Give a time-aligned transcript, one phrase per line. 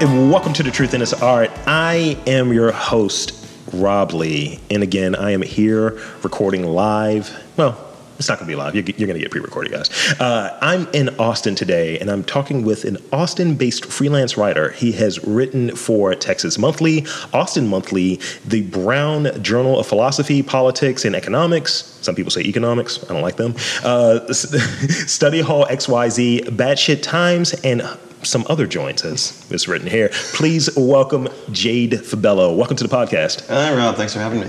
[0.00, 1.50] and welcome to The Truth in This Art.
[1.66, 4.58] I am your host, Rob Lee.
[4.70, 7.38] And again, I am here recording live.
[7.58, 7.78] Well,
[8.18, 8.74] it's not going to be live.
[8.74, 9.90] You're, you're going to get pre recorded, guys.
[10.18, 14.70] Uh, I'm in Austin today, and I'm talking with an Austin based freelance writer.
[14.70, 17.04] He has written for Texas Monthly,
[17.34, 21.98] Austin Monthly, the Brown Journal of Philosophy, Politics, and Economics.
[22.00, 23.04] Some people say economics.
[23.04, 23.54] I don't like them.
[23.84, 27.82] Uh, Study Hall XYZ, Batshit Times, and
[28.22, 30.10] some other joints, as it's written here.
[30.12, 32.54] Please welcome Jade Fabello.
[32.54, 33.46] Welcome to the podcast.
[33.48, 33.96] Hi, Rob.
[33.96, 34.48] Thanks for having me.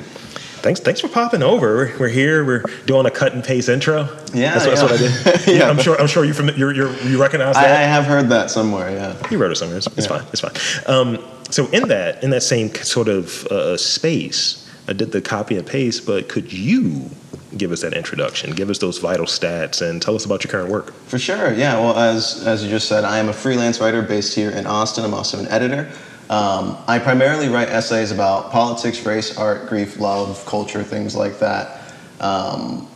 [0.62, 1.92] Thanks, thanks for popping over.
[2.00, 2.46] We're here.
[2.46, 4.02] We're doing a cut and paste intro.
[4.34, 4.76] Yeah, that's, yeah.
[4.76, 5.48] that's what I did.
[5.58, 6.00] yeah, I'm sure.
[6.00, 7.80] I'm sure you from you're, you're, you recognize I, that.
[7.80, 8.92] I have heard that somewhere.
[8.92, 9.78] Yeah, you wrote it somewhere.
[9.78, 10.20] It's, it's Yeah.
[10.20, 10.28] fine.
[10.32, 10.54] It's fine.
[10.86, 11.18] Um,
[11.50, 15.66] so in that in that same sort of uh, space, I did the copy and
[15.66, 16.06] paste.
[16.06, 17.10] But could you
[17.58, 18.52] give us that introduction?
[18.52, 20.94] Give us those vital stats and tell us about your current work.
[21.08, 21.54] for sure.
[21.54, 21.80] Yeah.
[21.80, 25.04] Well, as as you just said, I am a freelance writer based here in Austin.
[25.04, 25.92] I'm also an editor.
[26.30, 31.94] Um, I primarily write essays about politics, race, art, grief, love, culture, things like that.
[32.22, 32.88] Um,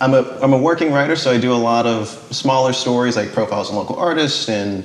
[0.00, 3.32] I'm a I'm a working writer, so I do a lot of smaller stories like
[3.32, 4.84] profiles on local artists and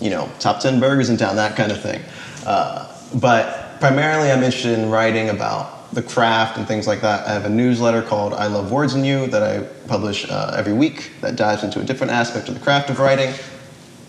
[0.00, 2.02] you know top ten burgers in town, that kind of thing.
[2.46, 7.26] Uh, but primarily, I'm interested in writing about the craft and things like that.
[7.26, 10.72] I have a newsletter called I Love Words and You that I publish uh, every
[10.72, 13.32] week that dives into a different aspect of the craft of writing.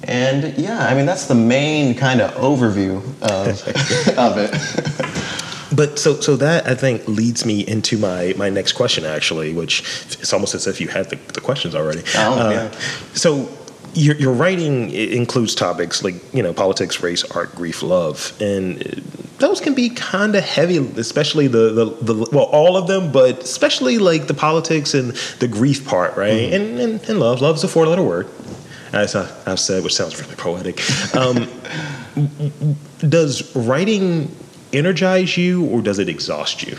[0.04, 5.76] And yeah, I mean that's the main kind of overview of, of it.
[5.76, 9.82] But so so that I think leads me into my my next question actually, which
[10.20, 12.02] it's almost as if you had the, the questions already.
[12.16, 12.72] Uh, Oh, yeah.
[13.14, 13.50] So
[13.94, 19.02] your your writing includes topics like you know politics, race, art, grief, love, and uh,
[19.42, 23.44] those can be kind of heavy, especially the, the the well all of them, but
[23.44, 26.53] especially like the politics and the grief part, right?
[26.53, 28.30] And, and and love, love is a four letter word.
[28.94, 30.81] As I, I've said, which sounds really poetic.
[31.16, 31.50] Um,
[33.00, 34.35] does writing
[34.74, 36.78] energize you or does it exhaust you?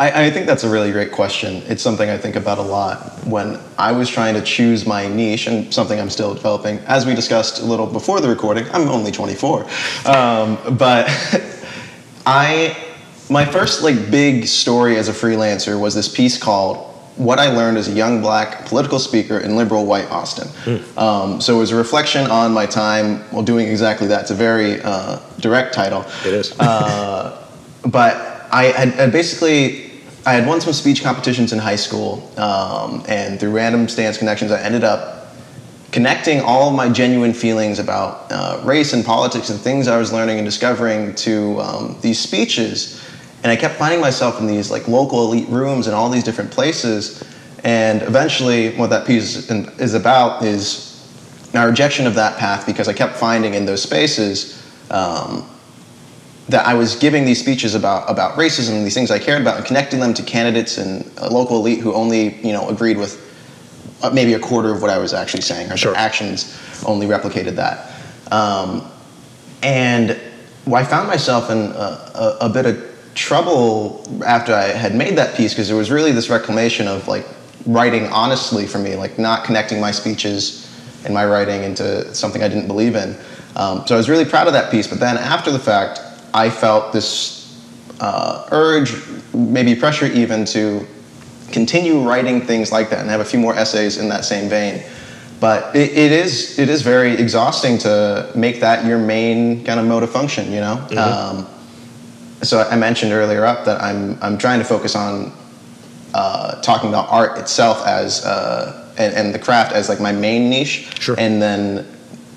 [0.00, 1.62] I, I think that's a really great question.
[1.66, 5.46] It's something I think about a lot when I was trying to choose my niche
[5.46, 6.78] and something I'm still developing.
[6.80, 9.66] As we discussed a little before the recording, I'm only 24,
[10.06, 11.06] um, but
[12.26, 12.76] I
[13.30, 16.76] my first like big story as a freelancer was this piece called
[17.16, 20.48] "What I Learned as a Young Black Political Speaker in Liberal White Austin."
[20.96, 24.22] Um, so it was a reflection on my time while doing exactly that.
[24.22, 26.58] It's a very uh, direct title It is.
[26.58, 27.46] Uh,
[27.86, 29.90] but I had, had basically
[30.26, 34.50] I had won some speech competitions in high school, um, and through random stance connections,
[34.50, 35.23] I ended up
[35.94, 40.12] connecting all of my genuine feelings about uh, race and politics and things I was
[40.12, 43.00] learning and discovering to um, these speeches.
[43.44, 46.50] And I kept finding myself in these like local elite rooms and all these different
[46.50, 47.22] places.
[47.62, 50.90] And eventually, what that piece is- about is
[51.54, 54.60] my rejection of that path because I kept finding in those spaces
[54.90, 55.48] um,
[56.48, 59.58] that I was giving these speeches about about racism and these things I cared about
[59.58, 63.20] and connecting them to candidates and a local elite who only you know agreed with
[64.04, 65.96] uh, maybe a quarter of what I was actually saying or Sure.
[65.96, 67.90] actions only replicated that.
[68.30, 68.90] Um,
[69.62, 70.20] and
[70.66, 72.82] well, I found myself in a, a, a bit of
[73.14, 77.26] trouble after I had made that piece because there was really this reclamation of like
[77.66, 80.60] writing honestly for me, like not connecting my speeches
[81.04, 83.16] and my writing into something I didn't believe in.
[83.56, 84.86] Um, so I was really proud of that piece.
[84.86, 86.00] But then after the fact,
[86.34, 87.62] I felt this
[88.00, 88.94] uh, urge,
[89.32, 90.86] maybe pressure even, to
[91.54, 94.82] continue writing things like that and have a few more essays in that same vein.
[95.40, 99.86] But it, it is it is very exhausting to make that your main kind of
[99.86, 100.76] mode of function, you know.
[100.98, 101.46] Um,
[102.42, 105.32] so I mentioned earlier up that I'm I'm trying to focus on
[106.12, 110.50] uh, talking about art itself as uh, and, and the craft as like my main
[110.50, 111.16] niche, Sure.
[111.18, 111.86] and then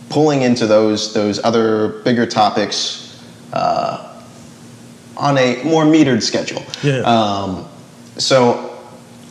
[0.10, 3.24] pulling into those those other bigger topics
[3.54, 4.22] uh,
[5.16, 6.64] on a more metered schedule.
[6.84, 7.02] Yeah.
[7.02, 7.68] Um,
[8.18, 8.77] so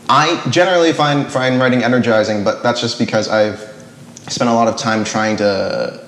[0.08, 3.58] I generally find find writing energizing, but that's just because I've
[4.29, 6.05] spent a lot of time trying to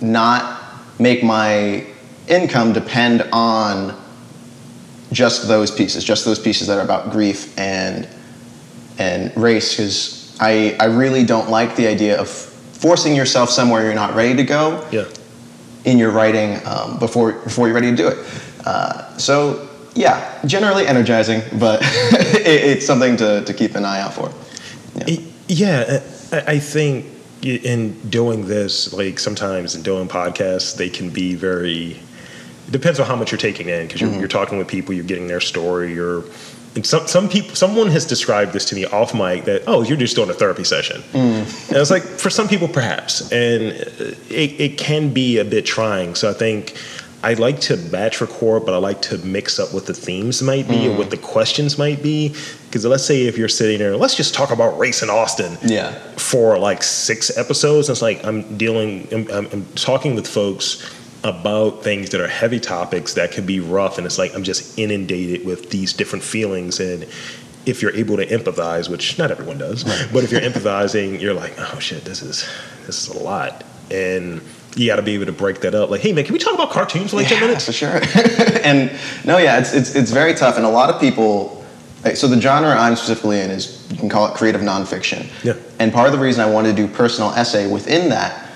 [0.00, 0.60] not
[0.98, 1.86] make my
[2.28, 3.94] income depend on
[5.12, 8.08] just those pieces, just those pieces that are about grief and
[8.98, 13.94] and race, because I I really don't like the idea of forcing yourself somewhere you're
[13.94, 15.04] not ready to go Yeah.
[15.84, 18.18] in your writing um, before before you're ready to do it.
[18.64, 19.65] Uh, so
[19.96, 24.30] yeah, generally energizing, but it, it's something to, to keep an eye out for.
[25.06, 26.00] Y- Yeah,
[26.32, 27.06] uh, I I think
[27.42, 32.00] in doing this, like sometimes in doing podcasts, they can be very.
[32.66, 34.18] It depends on how much you're taking in because you're, mm-hmm.
[34.18, 35.94] you're talking with people, you're getting their story.
[35.94, 36.24] You're,
[36.74, 39.96] and some some people, someone has described this to me off mic that oh, you're
[39.96, 41.68] just doing a therapy session, mm.
[41.68, 45.64] and it's like, for some people, perhaps, and uh, it, it can be a bit
[45.64, 46.14] trying.
[46.14, 46.76] So I think
[47.26, 50.68] I like to batch record, but I like to mix up what the themes might
[50.68, 50.98] be or hmm.
[50.98, 52.28] what the questions might be.
[52.66, 55.90] Because let's say if you're sitting there, let's just talk about race in Austin Yeah.
[56.16, 57.88] for like six episodes.
[57.88, 60.88] It's like I'm dealing, I'm, I'm, I'm talking with folks
[61.24, 64.78] about things that are heavy topics that can be rough, and it's like I'm just
[64.78, 66.78] inundated with these different feelings.
[66.78, 67.08] And
[67.66, 69.82] if you're able to empathize, which not everyone does,
[70.12, 72.48] but if you're empathizing, you're like, oh shit, this is
[72.86, 74.40] this is a lot, and
[74.76, 75.90] you got to be able to break that up.
[75.90, 77.64] Like, hey man, can we talk about cartoons for like ten minutes?
[77.64, 77.98] for sure.
[78.62, 78.92] and
[79.24, 81.64] no, yeah, it's, it's it's very tough, and a lot of people.
[82.04, 85.26] like, So the genre I'm specifically in is you can call it creative nonfiction.
[85.42, 85.54] Yeah.
[85.78, 88.50] And part of the reason I wanted to do personal essay within that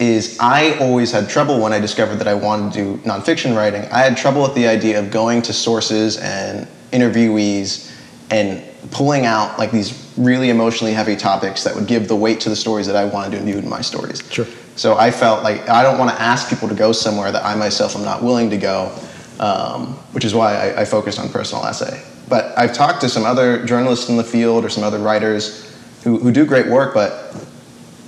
[0.00, 3.82] is I always had trouble when I discovered that I wanted to do nonfiction writing.
[3.92, 7.92] I had trouble with the idea of going to sources and interviewees
[8.30, 12.48] and pulling out like these really emotionally heavy topics that would give the weight to
[12.48, 14.22] the stories that I wanted to include in my stories.
[14.30, 14.46] Sure.
[14.76, 17.54] So I felt like I don't want to ask people to go somewhere that I
[17.54, 18.96] myself am not willing to go,
[19.38, 22.02] um, which is why I, I focused on personal essay.
[22.28, 26.18] But I've talked to some other journalists in the field or some other writers who,
[26.18, 27.34] who do great work, but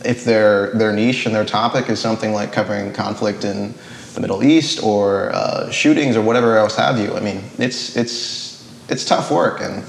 [0.05, 3.75] if their their niche and their topic is something like covering conflict in
[4.15, 8.67] the Middle East or uh, shootings or whatever else have you, I mean, it's it's
[8.89, 9.85] it's tough work and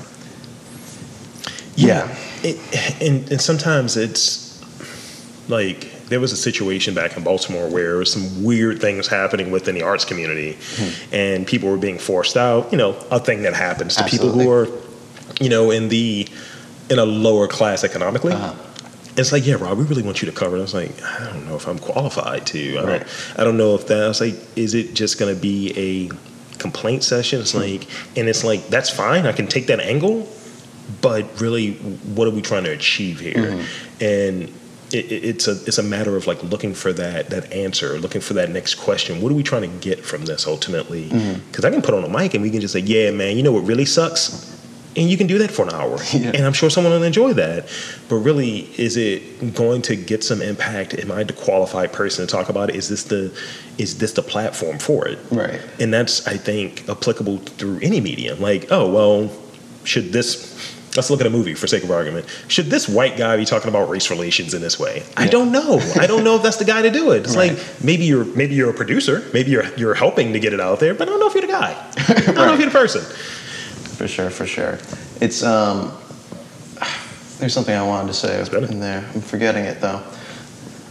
[1.76, 2.14] Yeah.
[2.44, 4.62] It, and, and sometimes it's
[5.48, 9.52] like there was a situation back in Baltimore where there was some weird things happening
[9.52, 11.14] within the arts community hmm.
[11.14, 12.72] and people were being forced out.
[12.72, 14.68] You know, a thing that happens to people who are,
[15.42, 16.28] you know, in the
[16.90, 18.34] in a lower class economically.
[18.34, 18.56] Uh-huh.
[19.18, 20.60] It's like, yeah, Rob, we really want you to cover it.
[20.60, 22.78] I was like, I don't know if I'm qualified to.
[22.78, 23.00] I Right.
[23.00, 24.04] don't, I don't know if that.
[24.04, 27.42] I was like, is it just going to be a complaint session?
[27.42, 27.60] It's hmm.
[27.60, 29.26] like, and it's like that's fine.
[29.26, 30.30] I can take that angle,
[31.02, 33.34] but really, what are we trying to achieve here?
[33.34, 34.04] Mm-hmm.
[34.04, 34.54] And
[34.92, 38.22] it, it- it's a it's a matter of like looking for that that answer, looking
[38.22, 39.22] for that next question.
[39.22, 41.10] What are we trying to get from this ultimately?
[41.10, 41.40] Mm-hmm.
[41.52, 43.44] Because I can put on a mic and we can just say, yeah, man, you
[43.44, 44.54] know what really sucks.
[44.96, 46.32] And you can do that for an hour, Yeah.
[46.34, 47.70] and I'm sure someone will enjoy that.
[48.10, 50.96] But really, is it going to get some impact?
[50.96, 52.76] Am I the qualified person to talk about it?
[52.76, 53.32] Is this the
[53.78, 55.20] is this the platform for it?
[55.30, 55.62] Right.
[55.80, 58.40] And that's I think applicable through any medium.
[58.42, 59.30] Like, oh well,
[59.84, 60.56] should this?
[60.98, 62.26] Let's look at a movie for sake of argument.
[62.48, 65.04] Should this white guy be talking about race relations in this way?
[65.16, 65.30] I Yeah.
[65.30, 65.80] don't know.
[65.96, 67.20] I don't know if that's the guy to do it.
[67.24, 67.54] It's Right.
[67.54, 70.80] like maybe you're maybe you're a producer, maybe you're you're helping to get it out
[70.80, 71.78] there, but I don't know if you're the guy.
[72.10, 73.02] I don't know if you're the person.
[73.98, 74.80] For sure, for sure.
[75.22, 75.92] It's um.
[77.40, 79.06] There's something I wanted to say in there.
[79.14, 79.98] I'm forgetting it though.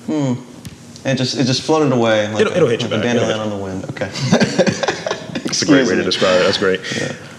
[0.06, 0.34] Hmm.
[1.04, 2.28] It just it just floated away.
[2.28, 3.14] Like It'll- a, it'll hit you like back.
[3.16, 3.84] Dandelion on the wind.
[3.90, 4.08] Okay.
[5.44, 6.44] That's a great way to describe it.
[6.44, 6.80] That's great.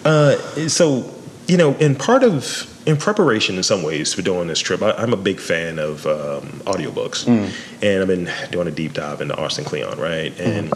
[0.03, 0.37] Uh,
[0.69, 1.01] so,
[1.47, 4.91] you know, in part of in preparation in some ways for doing this trip, I,
[4.91, 9.35] I'm a big fan of um, audiobooks, and I've been doing a deep dive into
[9.37, 10.37] Austin Kleon, right?
[10.39, 10.73] And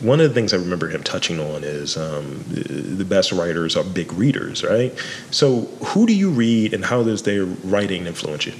[0.00, 3.76] one of the things I remember him touching on is um, the, the best writers
[3.76, 4.92] are big readers, right?
[5.30, 8.54] So, who do you read, and how does their writing influence you?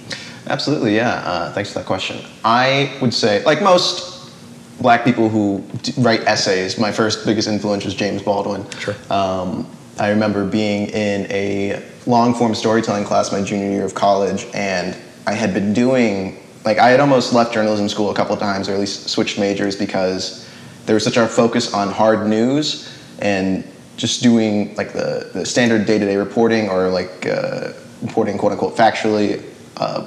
[0.49, 1.23] Absolutely, yeah.
[1.25, 2.25] Uh, thanks for that question.
[2.45, 4.33] I would say, like most
[4.81, 5.65] black people who
[5.99, 8.69] write essays, my first biggest influence was James Baldwin.
[8.79, 8.97] Sure.
[9.11, 9.69] Um,
[9.99, 14.97] I remember being in a long form storytelling class my junior year of college, and
[15.27, 18.69] I had been doing, like, I had almost left journalism school a couple of times,
[18.69, 20.49] or at least switched majors, because
[20.87, 23.65] there was such a focus on hard news and
[23.97, 27.73] just doing, like, the, the standard day to day reporting or, like, uh,
[28.03, 29.45] reporting quote unquote factually.
[29.77, 30.07] Uh,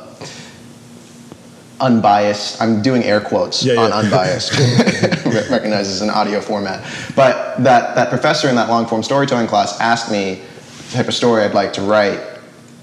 [1.79, 2.61] unbiased.
[2.61, 3.97] I'm doing air quotes Yeah, on yeah.
[3.97, 4.51] unbiased.
[5.49, 6.83] Recognizes an audio format.
[7.15, 10.41] But that, that professor in that long form storytelling class asked me
[10.89, 12.19] the type of story I'd like to write.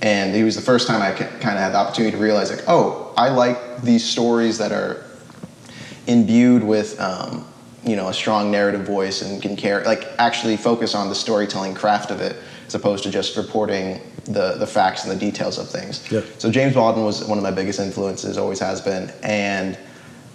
[0.02, 2.64] And it was the first time I kind of had the opportunity to realize, like,
[2.66, 5.04] oh, I like these stories that are
[6.08, 7.46] imbued with, um,
[7.84, 11.74] you know, a strong narrative voice and can care, like, actually focus on the storytelling
[11.74, 15.68] craft of it as opposed to just reporting the, the facts and the details of
[15.68, 16.10] things.
[16.10, 16.22] Yeah.
[16.38, 19.12] So James Baldwin was one of my biggest influences, always has been.
[19.22, 19.78] And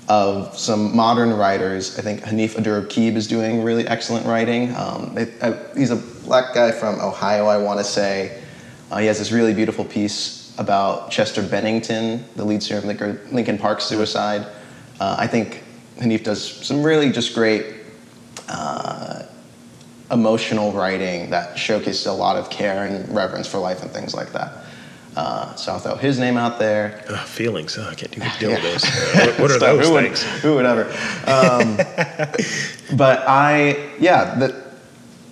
[0.10, 4.74] of some modern writers, I think Hanif Abdurraqib is doing really excellent writing.
[4.76, 8.42] Um, they, uh, he's a black guy from Ohio, I want to say.
[8.90, 13.20] Uh, he has this really beautiful piece about Chester Bennington, the lead singer of Linkin,
[13.32, 14.48] Linkin Park suicide.
[15.00, 15.64] Uh, I think
[15.98, 17.76] Hanif does some really just great
[18.48, 19.24] uh,
[20.12, 24.32] emotional writing that showcases a lot of care and reverence for life and things like
[24.32, 24.64] that.
[25.16, 27.04] Uh, so I'll throw his name out there.
[27.10, 27.76] Uh, feelings.
[27.78, 28.86] Oh, I can't even deal with those.
[28.86, 30.24] Uh, what, what are those who would, things?
[30.42, 30.84] Who would ever?
[31.26, 31.76] Um,
[32.96, 34.64] but I, yeah, the,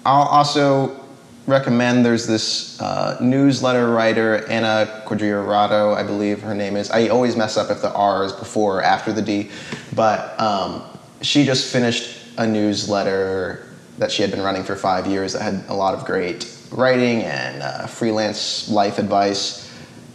[0.03, 1.05] I'll also
[1.45, 6.89] recommend there's this uh, newsletter writer, Anna Quadriorado, I believe her name is.
[6.89, 9.51] I always mess up if the R is before or after the D,
[9.95, 10.81] but um,
[11.21, 13.67] she just finished a newsletter
[13.97, 17.21] that she had been running for five years that had a lot of great writing
[17.23, 19.63] and uh, freelance life advice.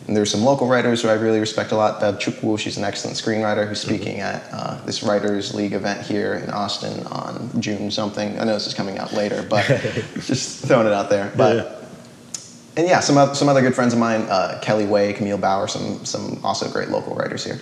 [0.06, 2.00] And there's some local writers who I really respect a lot.
[2.00, 6.34] Bev Chukwu, she's an excellent screenwriter who's speaking at uh, this Writers League event here
[6.34, 8.38] in Austin on June something.
[8.40, 9.64] I know this is coming out later, but
[10.26, 11.32] just throwing it out there.
[11.36, 11.76] But Yeah.
[12.76, 16.04] and yeah, some some other good friends of mine, uh, Kelly Way, Camille Bauer, some
[16.04, 17.60] some also great local writers here.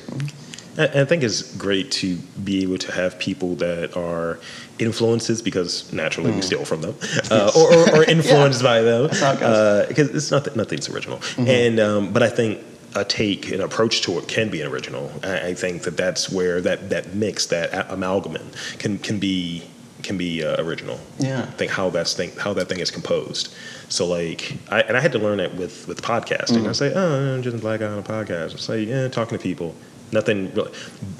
[0.78, 4.38] I I think it's great to be able to have people that are
[4.78, 6.94] influences because naturally we steal from them,
[7.30, 9.10] uh, or, or, or influenced by them.
[9.12, 9.88] it.
[9.88, 12.60] Because it's not nothing's original, and um, but I think
[12.94, 15.12] a take an approach to it can be an original.
[15.22, 18.42] I, I think that that's where that that mix that a- amalgamate
[18.78, 19.64] can can be
[20.02, 20.98] can be uh, original.
[21.18, 21.42] Yeah.
[21.42, 23.52] I think how that's thing how that thing is composed.
[23.88, 26.68] So like, I, and I had to learn that with with podcasting.
[26.68, 28.54] I say, oh, I'm just a black guy on a podcast.
[28.54, 29.74] It's like, yeah, talking to people.
[30.12, 30.72] Nothing really,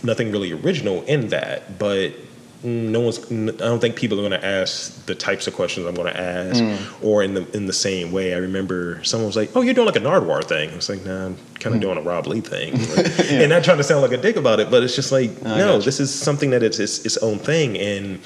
[0.03, 2.15] nothing really original in that, but
[2.63, 3.31] no one's.
[3.31, 6.21] I don't think people are going to ask the types of questions I'm going to
[6.21, 7.05] ask, mm.
[7.05, 8.35] or in the in the same way.
[8.35, 11.05] I remember someone was like, "Oh, you're doing like a Nardwuar thing." I was like,
[11.05, 11.83] "Nah, I'm kind of mm.
[11.83, 12.75] doing a Rob Lee thing,"
[13.31, 15.59] and not trying to sound like a dick about it, but it's just like, I
[15.59, 18.21] no, this is something that it's its, its own thing, and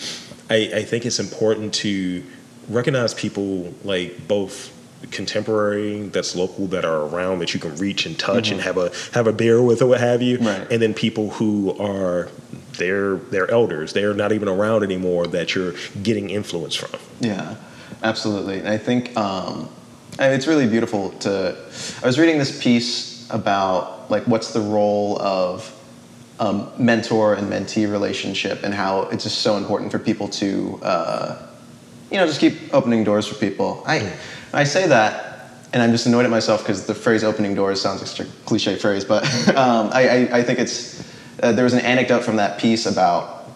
[0.49, 2.25] I, I think it's important to
[2.69, 4.73] recognize people like both
[5.11, 8.93] contemporary that's local that are around that you can reach and touch and have a
[9.13, 10.71] have a beer with or what have you Right.
[10.71, 12.29] and then people who are
[12.79, 16.91] they're they're elders they're not even around anymore that you're getting influence from
[17.21, 17.57] Yeah,
[18.03, 18.59] absolutely.
[18.61, 19.69] And I think um,
[20.19, 21.57] and it's really beautiful to.
[22.03, 25.75] I was reading this piece about like what's the role of
[26.39, 31.47] um, mentor and mentee relationship and how it's just so important for people to, uh,
[32.13, 33.83] you know, just keep opening doors for people.
[33.87, 34.13] I
[34.53, 35.29] I say that.
[35.75, 38.31] And I'm just annoyed at myself because the phrase "opening doors" sounds like such a
[38.45, 39.25] cliche phrase, but
[39.57, 41.03] um, I, I, I think it's.
[41.43, 43.49] Uh, there was an anecdote from that piece about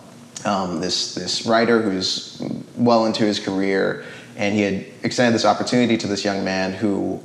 [0.47, 2.43] um, this this writer who's
[2.77, 7.21] well into his career, and he had extended this opportunity to this young man who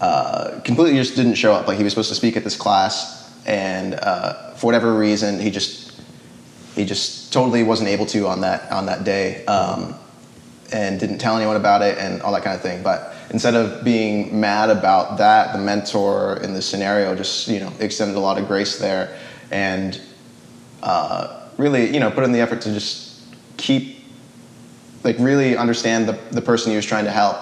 [0.00, 1.66] uh, completely just didn't show up.
[1.66, 5.50] Like he was supposed to speak at this class, and uh, for whatever reason, he
[5.50, 6.00] just
[6.76, 9.94] he just totally wasn't able to on that on that day, um,
[10.72, 12.82] and didn't tell anyone about it and all that kind of thing.
[12.82, 17.72] But instead of being mad about that, the mentor in this scenario just you know
[17.80, 19.16] extended a lot of grace there,
[19.50, 20.00] and
[20.82, 23.20] uh, really you know put in the effort to just
[23.56, 23.96] keep
[25.04, 27.36] like really understand the, the person he was trying to help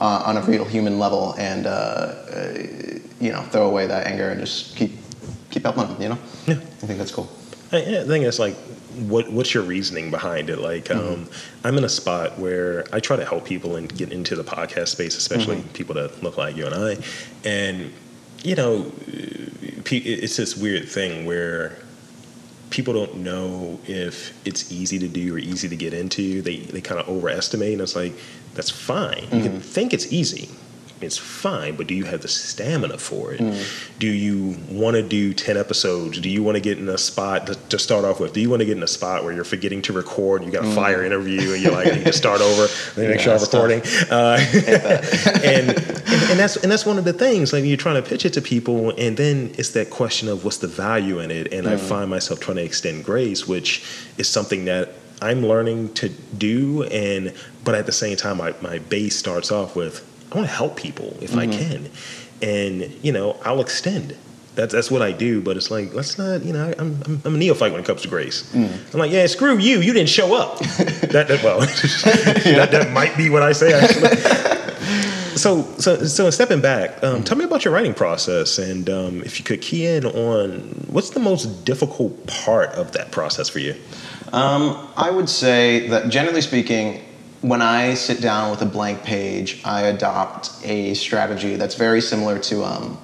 [0.00, 2.54] uh, on a real human level and uh, uh,
[3.20, 4.92] you know throw away that anger and just keep
[5.50, 6.54] keep helping them you know Yeah.
[6.54, 7.28] i think that's cool
[7.72, 8.56] I, I think it's like,
[8.96, 10.58] what what's your reasoning behind it?
[10.58, 11.22] Like, mm-hmm.
[11.22, 11.28] um,
[11.64, 14.88] I'm in a spot where I try to help people and get into the podcast
[14.88, 15.68] space, especially mm-hmm.
[15.68, 16.96] people that look like you and I,
[17.44, 17.92] and
[18.42, 21.78] you know, it's this weird thing where
[22.70, 26.42] people don't know if it's easy to do or easy to get into.
[26.42, 28.12] They they kind of overestimate, and it's like
[28.54, 29.22] that's fine.
[29.24, 29.58] You can mm-hmm.
[29.58, 30.48] think it's easy.
[31.00, 33.40] It's fine, but do you have the stamina for it?
[33.40, 33.98] Mm.
[33.98, 36.20] Do you want to do 10 episodes?
[36.20, 38.32] Do you want to get in a spot to, to start off with?
[38.32, 40.44] Do you want to get in a spot where you're forgetting to record?
[40.44, 41.06] You got a fire mm.
[41.06, 42.66] interview and you're like, I need to start over.
[42.96, 43.82] Then make sure I'm recording.
[44.10, 44.38] Uh,
[45.44, 48.24] and, and and that's and that's one of the things like you're trying to pitch
[48.24, 51.66] it to people and then it's that question of what's the value in it and
[51.66, 51.80] i mm.
[51.80, 53.84] find myself trying to extend grace which
[54.18, 57.32] is something that i'm learning to do and
[57.64, 61.16] but at the same time my base starts off with i want to help people
[61.20, 61.88] if i can
[62.42, 64.16] and you know i'll extend
[64.56, 66.72] that's, that's what I do, but it's like let's not, you know.
[66.78, 68.52] I'm, I'm, I'm a neophyte when it comes to grace.
[68.54, 69.80] I'm like, yeah, screw you.
[69.80, 70.58] You didn't show up.
[70.60, 71.60] that, that well,
[72.56, 74.54] that, that might be what I say actually.
[75.36, 79.38] So, so, so stepping back, um, tell me about your writing process, and um, if
[79.38, 83.74] you could key in on what's the most difficult part of that process for you.
[84.32, 87.04] Um, I would say that generally speaking,
[87.42, 92.38] when I sit down with a blank page, I adopt a strategy that's very similar
[92.40, 92.98] to um,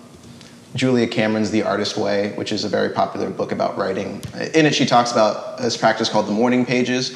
[0.75, 4.23] Julia Cameron's The Artist Way, which is a very popular book about writing.
[4.55, 7.15] In it, she talks about this practice called the morning pages,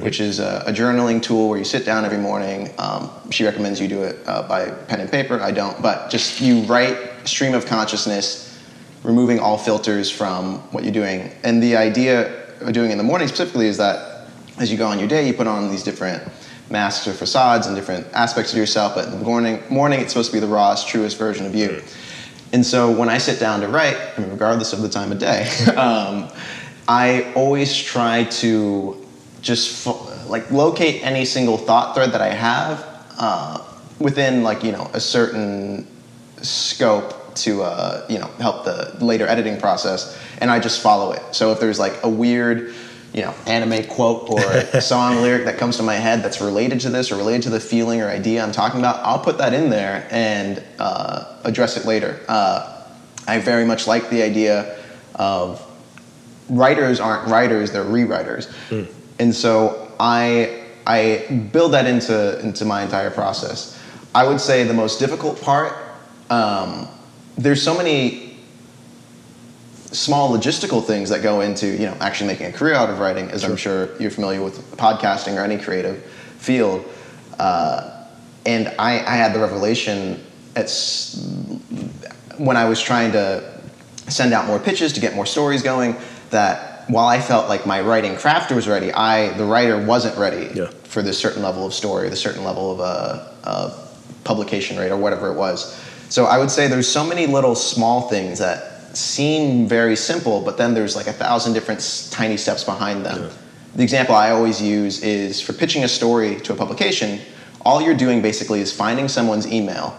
[0.00, 2.70] which is a, a journaling tool where you sit down every morning.
[2.78, 5.40] Um, she recommends you do it uh, by pen and paper.
[5.40, 8.58] I don't, but just you write stream of consciousness
[9.04, 11.30] removing all filters from what you're doing.
[11.44, 14.26] And the idea of doing it in the morning specifically is that
[14.58, 16.22] as you go on your day, you put on these different
[16.70, 18.94] masks or facades and different aspects of yourself.
[18.94, 21.82] But in the morning, morning it's supposed to be the rawest, truest version of you.
[22.52, 25.18] And so when I sit down to write, I mean, regardless of the time of
[25.18, 26.28] day, um,
[26.88, 29.06] I always try to
[29.40, 29.86] just
[30.28, 32.84] like locate any single thought thread that I have
[33.18, 33.62] uh,
[33.98, 35.86] within like you know a certain
[36.42, 41.22] scope to uh, you know help the later editing process, and I just follow it.
[41.34, 42.74] So if there's like a weird,
[43.16, 46.90] you know anime quote or song lyric that comes to my head that's related to
[46.90, 49.70] this or related to the feeling or idea I'm talking about, I'll put that in
[49.70, 52.20] there and uh, address it later.
[52.28, 52.84] Uh,
[53.26, 54.78] I very much like the idea
[55.14, 55.64] of
[56.50, 58.86] writers aren't writers; they're rewriters, Mm.
[59.18, 63.76] and so I I build that into into my entire process.
[64.14, 65.72] I would say the most difficult part.
[66.30, 66.86] Um,
[67.38, 68.25] there's so many
[69.92, 73.30] small logistical things that go into you know actually making a career out of writing,
[73.30, 76.02] as I'm sure you're familiar with podcasting or any creative
[76.38, 76.84] field.
[77.38, 77.92] Uh,
[78.44, 80.22] and I, I had the revelation
[80.54, 81.16] at s-
[82.38, 83.60] when I was trying to
[84.08, 85.96] send out more pitches to get more stories going
[86.30, 90.50] that while I felt like my writing craft was ready, I the writer wasn't ready
[90.54, 90.68] Yeah.
[90.84, 93.86] for this certain level of story, the certain level of uh, uh,
[94.24, 95.76] publication rate or whatever it was.
[96.08, 100.56] So I would say there's so many little small things that seem very simple, but
[100.56, 103.24] then there's like a thousand different tiny steps behind them.
[103.24, 103.30] Yeah.
[103.76, 107.20] The example I always use is for pitching a story to a publication,
[107.60, 109.98] all you're doing basically is finding someone's email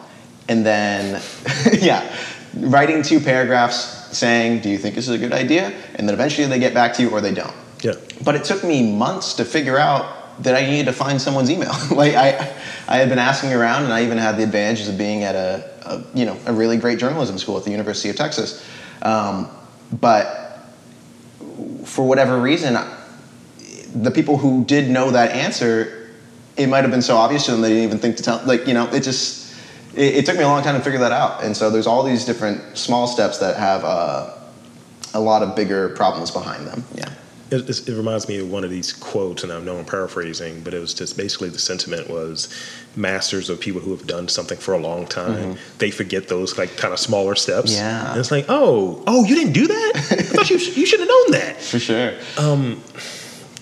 [0.49, 1.21] and then,
[1.73, 2.15] yeah,
[2.55, 5.73] writing two paragraphs saying, Do you think this is a good idea?
[5.95, 7.53] And then eventually they get back to you or they don't.
[7.81, 7.93] Yeah.
[8.23, 11.73] But it took me months to figure out that I needed to find someone's email.
[11.91, 12.53] like I,
[12.87, 15.69] I had been asking around, and I even had the advantages of being at a,
[15.85, 18.65] a you know a really great journalism school at the University of Texas.
[19.01, 19.49] Um,
[19.91, 20.65] but
[21.85, 22.77] for whatever reason,
[23.95, 26.11] the people who did know that answer,
[26.55, 28.41] it might have been so obvious to them they didn't even think to tell.
[28.45, 29.55] Like you know, it just
[29.95, 31.43] it, it took me a long time to figure that out.
[31.43, 34.33] And so there's all these different small steps that have uh,
[35.13, 36.83] a lot of bigger problems behind them.
[36.95, 37.09] Yeah.
[37.49, 40.73] It, it reminds me of one of these quotes, and I know I'm paraphrasing, but
[40.73, 42.49] it was just basically the sentiment was
[42.95, 45.57] masters of people who have done something for a long time.
[45.77, 47.71] They forget those like kind of smaller steps.
[47.73, 47.81] Mm-hmm.
[47.81, 48.11] Yeah.
[48.11, 49.91] and it's like, oh, oh, you didn't do that?
[49.95, 51.61] I thought you you should have known that.
[51.61, 52.13] For sure.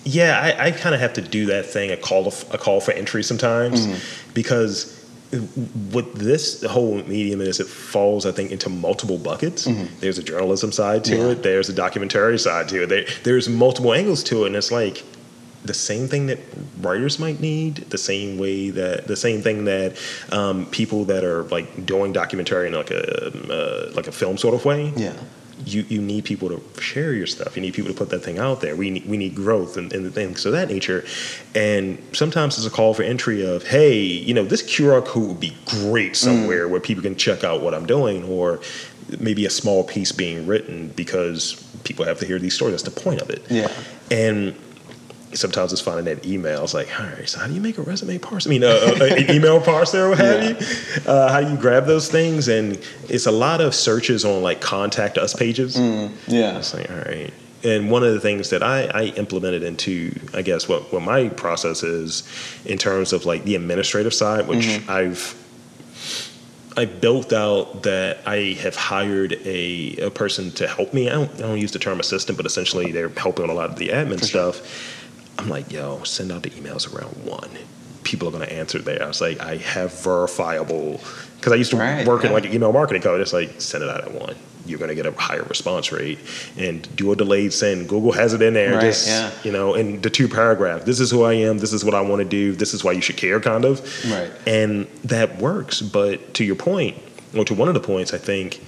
[0.04, 2.92] Yeah, I, I kind of have to do that thing a call a call for
[2.92, 3.86] entry sometimes
[4.34, 4.95] because
[5.92, 9.68] with this whole medium is it falls I think into multiple buckets.
[10.00, 11.28] There's a journalism side to Yeah.
[11.30, 11.42] it.
[11.42, 12.86] There's a documentary side to it.
[12.88, 15.02] There, there's multiple angles to it, and it's like
[15.64, 16.38] the same thing that
[16.80, 19.96] writers might need, the same way that the same thing that
[20.30, 24.54] um, people that are like doing documentary in like a uh, like a film sort
[24.54, 25.14] of way Yeah.
[25.64, 27.56] You, you need people to share your stuff.
[27.56, 28.76] You need people to put that thing out there.
[28.76, 31.04] We need, we need growth and, and things of that nature.
[31.54, 35.40] And sometimes it's a call for entry of, hey, you know, this QR code would
[35.40, 36.16] be great mm.
[36.16, 38.60] somewhere where people can check out what I'm doing, or
[39.20, 42.72] maybe a small piece being written because people have to hear these stories.
[42.72, 43.44] That's the point of it.
[43.48, 43.70] Yeah.
[44.10, 44.56] And
[45.36, 46.64] sometimes it's finding that email.
[46.64, 48.46] It's like, all right, so how do you make a resume parser?
[48.46, 50.50] I mean, uh, uh, an email parser or what have Yeah.
[50.50, 51.10] you?
[51.10, 52.48] Uh, how do you grab those things?
[52.48, 55.76] And it's a lot of searches on like contact us pages.
[55.78, 56.58] Yeah.
[56.58, 57.32] It's like, all right.
[57.64, 61.28] And one of the things that I, I implemented into, I guess, what, what my
[61.30, 62.22] process is
[62.64, 65.34] in terms of like the administrative side, which I've
[66.78, 71.08] I built out that I have hired a, a person to help me.
[71.08, 73.70] I don't, I don't use the term assistant, but essentially they're helping on a lot
[73.70, 74.60] of the admin stuff.
[75.38, 77.50] I'm like, yo, send out the emails around one.
[78.04, 79.02] People are going to answer there.
[79.02, 81.00] I was like, I have verifiable,
[81.36, 83.20] because I used to Right, work in like an email marketing code.
[83.20, 84.36] It's like, send it out at one.
[84.64, 86.18] You're going to get a higher response rate
[86.56, 87.88] and do a delayed send.
[87.88, 88.74] Google has it in there.
[88.74, 89.30] Right, just, yeah.
[89.44, 90.84] you know, in the two paragraphs.
[90.84, 91.58] This is who I am.
[91.58, 92.52] This is what I want to do.
[92.52, 93.80] This is why you should care, kind of.
[94.10, 94.30] Right.
[94.46, 95.80] And that works.
[95.82, 96.96] But to your point,
[97.36, 98.60] or to one of the points, I think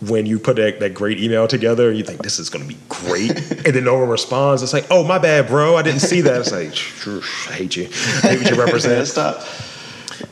[0.00, 2.78] when you put that, that great email together, you think this is going to be
[2.88, 4.62] great, and then no one responds.
[4.62, 6.40] It's like, oh my bad, bro, I didn't see that.
[6.40, 7.84] It's like, I hate you.
[8.22, 9.08] I hate what you represent.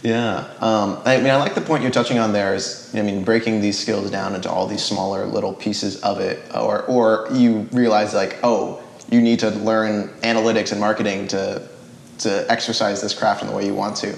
[0.03, 0.49] Yeah.
[0.61, 3.61] Um, I mean, I like the point you're touching on there is, I mean, breaking
[3.61, 8.15] these skills down into all these smaller little pieces of it, or, or you realize
[8.15, 11.69] like, oh, you need to learn analytics and marketing to,
[12.19, 14.17] to exercise this craft in the way you want to.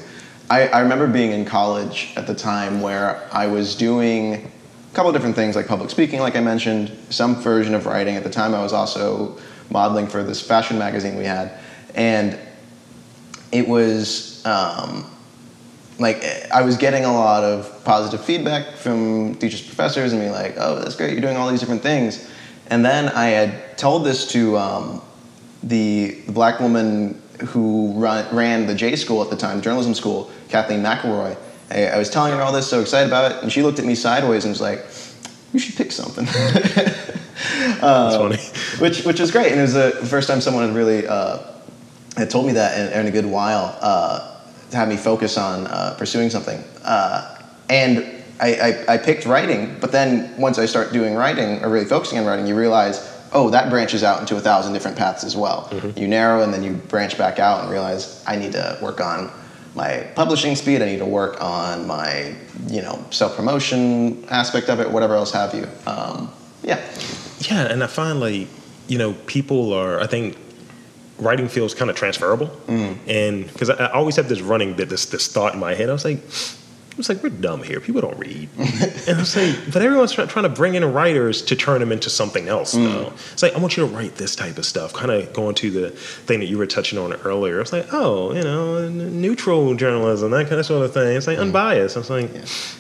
[0.50, 4.50] I, I remember being in college at the time where I was doing
[4.90, 8.16] a couple different things like public speaking, like I mentioned, some version of writing.
[8.16, 9.38] At the time, I was also
[9.70, 11.52] modeling for this fashion magazine we had.
[11.94, 12.38] And
[13.52, 15.10] it was um,
[15.98, 20.54] like I was getting a lot of positive feedback from teachers, professors, and being like,
[20.56, 21.12] "Oh, that's great!
[21.12, 22.28] You're doing all these different things."
[22.68, 25.02] And then I had told this to um,
[25.62, 30.30] the, the black woman who run, ran the J school at the time, journalism school,
[30.48, 31.36] Kathleen McElroy.
[31.70, 33.84] I, I was telling her all this, so excited about it, and she looked at
[33.84, 34.84] me sideways and was like,
[35.52, 36.24] "You should pick something."
[37.80, 38.36] That's funny.
[38.80, 41.38] which which was great, and it was the first time someone had really uh,
[42.16, 45.66] had told me that in, in a good while uh, to have me focus on
[45.66, 46.62] uh, pursuing something.
[46.84, 47.36] Uh,
[47.70, 48.54] and I,
[48.88, 52.24] I, I picked writing, but then once I start doing writing or really focusing on
[52.24, 55.68] writing, you realize oh, that branches out into a thousand different paths as well.
[55.70, 55.98] Mm-hmm.
[55.98, 59.30] You narrow and then you branch back out and realize I need to work on
[59.78, 60.82] my publishing speed.
[60.82, 62.34] I need to work on my,
[62.66, 65.66] you know, self promotion aspect of it, whatever else have you.
[65.86, 66.30] Um,
[66.62, 66.84] yeah.
[67.38, 68.48] Yeah, and I find like
[68.88, 70.00] you know people are.
[70.00, 70.36] I think
[71.18, 75.06] writing feels kind of transferable, and because I, I always have this running bit, this
[75.06, 75.88] this thought in my head.
[75.88, 76.20] I was like.
[76.98, 77.80] Was like, we're dumb here.
[77.80, 78.48] People don't read.
[78.58, 81.92] and I was like, but everyone's try, trying to bring in writers to turn them
[81.92, 83.12] into something else now.
[83.32, 84.92] It's like, I want you to write this type of stuff.
[84.92, 87.60] Kind of going to the thing that you were touching on earlier.
[87.60, 91.16] It's like, oh, you know, neutral journalism, that kind of sort of thing.
[91.16, 91.96] It's like unbiased.
[91.96, 92.30] I was like,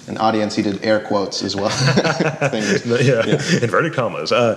[0.08, 1.68] An audience, he did air quotes as well.
[2.50, 2.84] Fingers.
[3.06, 3.22] yeah,
[3.62, 4.32] inverted commas.
[4.32, 4.56] Uh,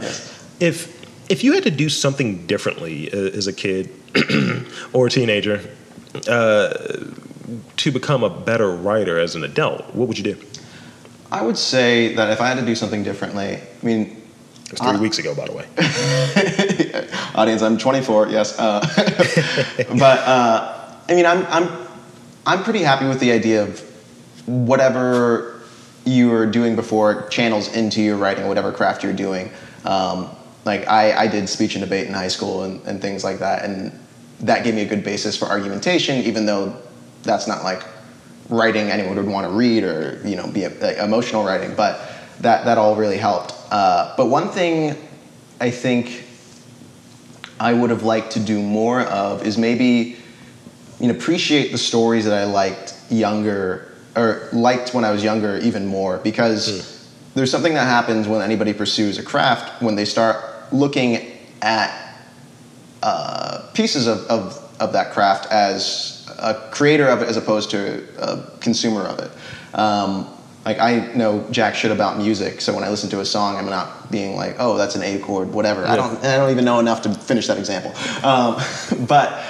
[0.60, 3.90] If if you had to do something differently uh, as a kid
[4.94, 5.62] or a teenager
[6.28, 6.74] uh,
[7.78, 10.38] to become a better writer as an adult, what would you do?
[11.32, 14.22] I would say that if I had to do something differently, I mean,
[14.66, 15.66] It was three weeks ago, by the way.
[17.36, 18.58] audience, I'm 24, yes.
[18.58, 18.80] Uh,
[19.98, 21.88] but uh, I mean, I'm, I'm,
[22.46, 23.80] I'm pretty happy with the idea of
[24.48, 25.62] whatever
[26.06, 29.52] you were doing before channels into your writing, whatever craft you're doing.
[29.86, 30.30] Um,
[30.66, 33.66] like I, I did speech and debate in high school and, and things like that,
[33.66, 33.98] and
[34.42, 36.76] that gave me a good basis for argumentation, even though
[37.24, 37.84] that's not like
[38.50, 42.02] writing anyone would want to read or you know be a, like, emotional writing, but
[42.42, 43.54] that that all really helped.
[43.72, 44.96] Uh, but one thing
[45.60, 46.26] I think
[47.60, 50.18] I would have liked to do more of is maybe
[51.00, 55.58] you know appreciate the stories that I liked younger or liked when I was younger
[55.60, 60.44] even more because there's something that happens when anybody pursues a craft when they start
[60.74, 62.18] looking at
[63.04, 68.04] uh, pieces of, of, of that craft as a creator of it as opposed to
[68.20, 69.32] a consumer of it.
[69.78, 70.28] Um,
[70.66, 73.66] like I know jack shit about music, so when I listen to a song, I'm
[73.66, 76.80] not being like, "Oh, that's an A chord, whatever." I don't, I don't even know
[76.80, 77.92] enough to finish that example.
[78.24, 78.62] Um,
[79.08, 79.44] but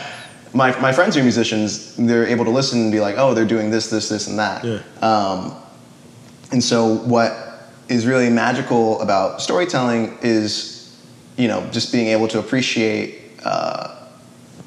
[0.54, 3.46] my, my friends who are musicians, they're able to listen and be like, "Oh, they're
[3.46, 4.82] doing this, this, this, and that." Yeah.
[5.02, 5.56] Um,
[6.52, 7.52] and so what
[7.90, 10.98] is really magical about storytelling is,
[11.38, 14.01] you know, just being able to appreciate, uh,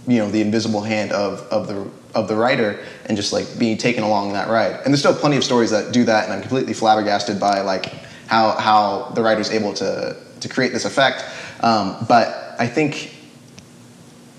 [0.06, 3.76] you know, the invisible hand of, of the of the writer and just like being
[3.76, 4.76] taken along that ride.
[4.84, 7.86] And there's still plenty of stories that do that, and I'm completely flabbergasted by like
[8.26, 11.24] how how the writer's able to to create this effect.
[11.60, 13.13] Um, but I think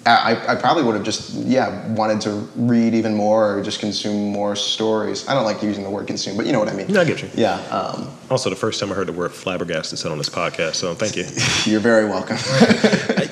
[0.05, 4.31] I, I probably would have just yeah wanted to read even more or just consume
[4.31, 5.27] more stories.
[5.27, 6.87] I don't like using the word consume, but you know what I mean.
[6.87, 7.29] No, I get you.
[7.33, 10.75] Yeah, um, Also, the first time I heard the word flabbergasted said on this podcast,
[10.75, 11.25] so thank you.
[11.71, 12.37] you're very welcome.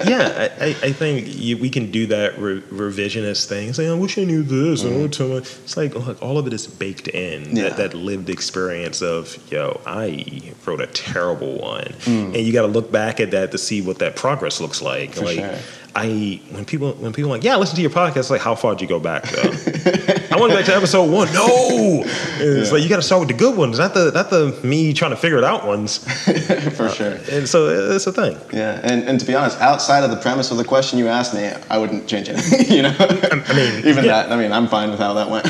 [0.08, 3.72] yeah, I, I I think you, we can do that re- revisionist thing.
[3.74, 4.84] Say, I wish I knew this.
[4.84, 5.38] Oh, tell me.
[5.38, 7.44] It's like, look, all of it is baked in.
[7.44, 7.58] Mm-hmm.
[7.58, 7.64] Yeah.
[7.70, 11.86] That, that lived experience of, yo, I wrote a terrible one.
[12.06, 12.34] Mm.
[12.34, 15.14] And you got to look back at that to see what that progress looks like.
[15.14, 15.56] For like, sure.
[15.95, 18.29] I when people when people are like, yeah, listen to your podcast.
[18.32, 19.23] Like, how far did you go back?
[19.29, 19.41] Though?
[19.41, 21.32] I want to go back to episode one.
[21.34, 22.73] No, it's Yeah.
[22.73, 25.12] like you got to start with the good ones, not the not the me trying
[25.12, 25.99] to figure it out ones.
[26.77, 27.12] For sure.
[27.12, 28.39] Uh, and so uh, it's a thing.
[28.51, 31.36] Yeah, and, and to be honest, outside of the premise of the question you asked
[31.36, 32.71] me, I wouldn't change anything.
[32.75, 34.23] you know, I mean, even yeah.
[34.23, 34.32] that.
[34.32, 35.45] I mean, I'm fine with how that went.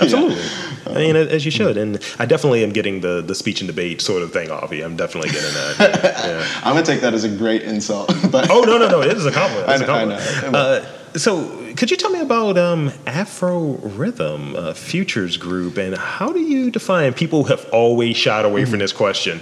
[0.00, 0.42] Absolutely.
[0.86, 4.00] I mean, as you should, and I definitely am getting the the speech and debate
[4.00, 4.84] sort of thing off you.
[4.84, 6.02] I'm definitely getting that.
[6.02, 6.46] Yeah.
[6.64, 8.14] I'm gonna take that as a great insult.
[8.34, 9.00] But Oh no, no, no!
[9.00, 9.70] It is a compliment.
[9.70, 10.44] It's a I know, compliment.
[10.44, 10.58] I know.
[10.58, 10.84] Uh,
[11.16, 16.72] so, could you tell me about um, AfroRithm uh, Futures Group and how do you
[16.72, 17.12] define?
[17.14, 19.40] People have always shied away from this question.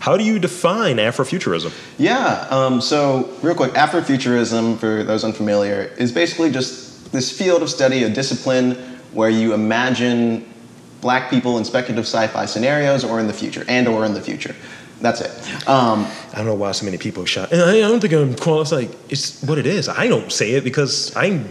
[0.00, 1.72] How do you define Afrofuturism?
[1.96, 2.46] Yeah.
[2.50, 8.02] Um, so, real quick, Afrofuturism, for those unfamiliar, is basically just this field of study,
[8.02, 8.74] a discipline
[9.12, 10.44] where you imagine
[11.04, 14.56] black people in speculative sci-fi scenarios, or in the future, and or in the future.
[15.02, 15.30] That's it.
[15.68, 17.52] Um, I don't know why so many people shot.
[17.52, 18.84] And I, I don't think I'm qualified.
[18.84, 19.88] It's like it's what it is.
[19.88, 21.46] I don't say it because I'm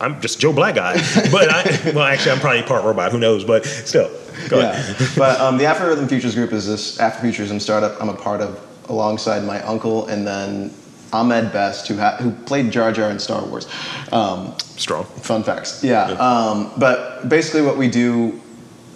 [0.00, 0.94] I'm just Joe Black guy.
[1.30, 3.12] But I well, actually, I'm probably part robot.
[3.12, 3.44] Who knows?
[3.44, 4.10] But still,
[4.48, 4.96] go ahead.
[5.18, 8.58] but um, the AfroRithm Futures Group is this Afrofuturism startup I'm a part of
[8.88, 10.72] alongside my uncle and then
[11.12, 13.68] Ahmed Best, who, ha- who played Jar Jar in Star Wars.
[14.12, 15.04] Um, Strong.
[15.04, 15.84] Fun facts.
[15.84, 16.04] Yeah.
[16.12, 18.40] Um, but basically, what we do,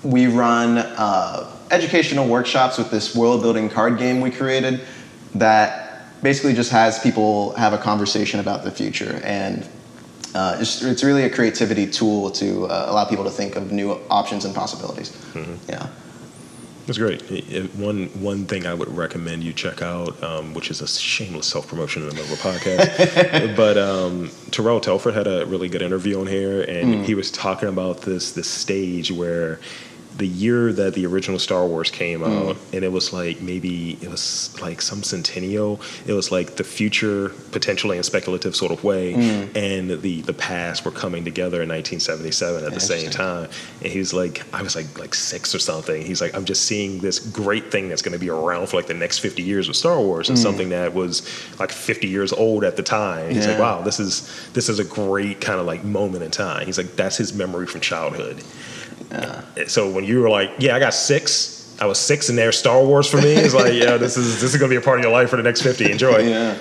[0.06, 4.80] we run uh, educational workshops with this world building card game we created
[5.34, 9.20] that basically just has people have a conversation about the future.
[9.24, 9.68] And
[10.34, 13.92] uh, it's, it's really a creativity tool to uh, allow people to think of new
[14.10, 15.16] options and possibilities.
[15.68, 15.88] Yeah.
[16.86, 17.22] That's great.
[17.32, 20.86] I- I- One one thing I would recommend you check out, um, which is a
[20.86, 25.44] shameless self promotion in the middle of a podcast, but um, Terrell Telford had a
[25.46, 29.58] really good interview on here, and he was talking about this this stage where
[30.18, 32.50] the year that the original Star Wars came Mm.
[32.50, 35.80] out, and it was like maybe it was like some centennial.
[36.06, 39.56] It was like the future, potentially in speculative sort of way, Mm.
[39.56, 43.48] and the the past were coming together in 1977 at the same time.
[43.82, 46.04] And he's like, I was like like six or something.
[46.04, 48.86] He's like, I'm just seeing this great thing that's going to be around for like
[48.86, 51.22] the next 50 years of Star Wars, and something that was
[51.58, 53.34] like 50 years old at the time.
[53.34, 56.64] He's like, wow, this is this is a great kind of like moment in time.
[56.66, 58.42] He's like, that's his memory from childhood.
[59.66, 61.54] So when you were like, yeah, I got six.
[61.80, 62.52] I was six, in there.
[62.52, 63.34] Star Wars for me.
[63.34, 65.36] It's like, yeah, this is this is gonna be a part of your life for
[65.36, 65.90] the next 50.
[65.90, 66.18] Enjoy.
[66.18, 66.56] Yeah,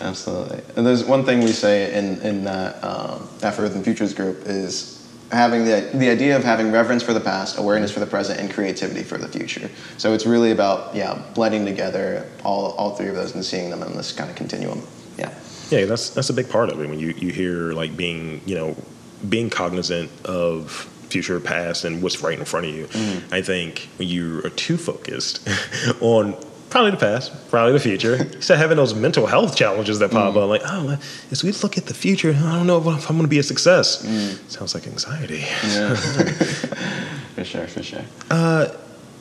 [0.00, 0.62] absolutely.
[0.76, 4.96] And there's one thing we say in in that um, AfroRithm Futures group is
[5.30, 8.50] having the the idea of having reverence for the past, awareness for the present, and
[8.50, 9.70] creativity for the future.
[9.98, 13.82] So it's really about yeah blending together all all three of those and seeing them
[13.82, 14.82] in this kind of continuum.
[15.18, 15.34] Yeah.
[15.70, 16.88] Yeah, that's that's a big part of it.
[16.88, 18.76] When you you hear like being you know
[19.28, 22.86] being cognizant of future, past, and what's right in front of you.
[22.86, 23.34] Mm-hmm.
[23.34, 25.46] I think when you are too focused
[26.00, 26.36] on
[26.70, 30.42] probably the past, probably the future, start having those mental health challenges that pop mm.
[30.42, 30.48] up.
[30.48, 30.98] Like, oh,
[31.30, 33.42] as we look at the future, I don't know if I'm going to be a
[33.42, 34.04] success.
[34.04, 34.50] Mm.
[34.50, 35.44] Sounds like anxiety.
[35.64, 35.94] Yeah.
[37.34, 37.66] for sure.
[37.66, 38.02] For sure.
[38.30, 38.68] Uh,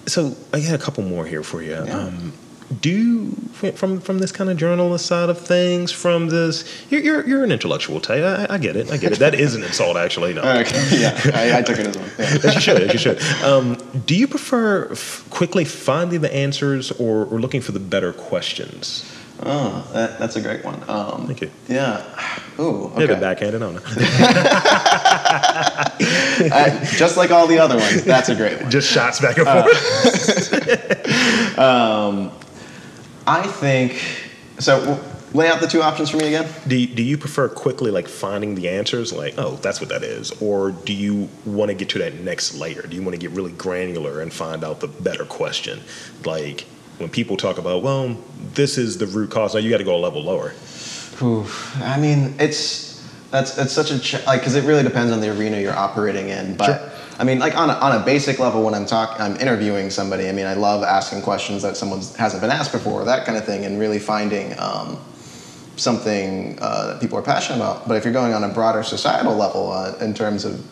[0.08, 1.72] so I got a couple more here for you.
[1.72, 1.98] Yeah.
[1.98, 2.34] Um,
[2.82, 3.32] do
[3.76, 7.52] from from this kind of journalist side of things, from this, you're you're, you're an
[7.52, 8.24] intellectual type.
[8.24, 8.92] I, I get it.
[8.92, 9.20] I get it.
[9.20, 10.34] That is an insult, actually.
[10.34, 10.88] No, Okay.
[11.00, 12.10] Yeah, I, I took it as one.
[12.18, 12.26] Yeah.
[12.50, 12.82] as you should.
[12.82, 13.22] As you should.
[13.44, 18.12] Um, do you prefer f- quickly finding the answers or, or looking for the better
[18.14, 19.04] questions?
[19.44, 20.82] Oh, that, that's a great one.
[20.90, 21.52] Um, Thank you.
[21.68, 22.02] Yeah.
[22.58, 22.86] Ooh.
[22.96, 23.06] Okay.
[23.08, 23.80] bit backhanded on.
[26.52, 28.72] I- just like all the other ones, that's a great one.
[28.72, 31.58] Just shots back and Uh, forth.
[33.28, 34.02] I think
[34.60, 35.00] so.
[35.34, 36.50] Lay out the two options for me again.
[36.66, 40.02] Do you, do you prefer quickly like finding the answers, like oh that's what that
[40.04, 42.84] is, or do you want to get to that next layer?
[42.84, 45.82] Do you want to get really granular and find out the better question?
[46.24, 46.62] Like
[47.00, 48.18] when people talk about well
[48.54, 50.54] this is the root cause, now you got to go a level lower.
[51.22, 51.82] Oof.
[51.82, 55.38] I mean, it's that's it's such a ch- like because it really depends on the
[55.38, 56.56] arena you're operating in.
[56.56, 56.92] But Sure.
[57.18, 60.28] I mean, like on a, on a basic level, when I'm talk, I'm interviewing somebody.
[60.28, 63.46] I mean, I love asking questions that someone hasn't been asked before, that kind of
[63.46, 64.98] thing, and really finding um,
[65.78, 67.88] something uh, that people are passionate about.
[67.88, 70.66] But if you're going on a broader societal level, uh, in terms of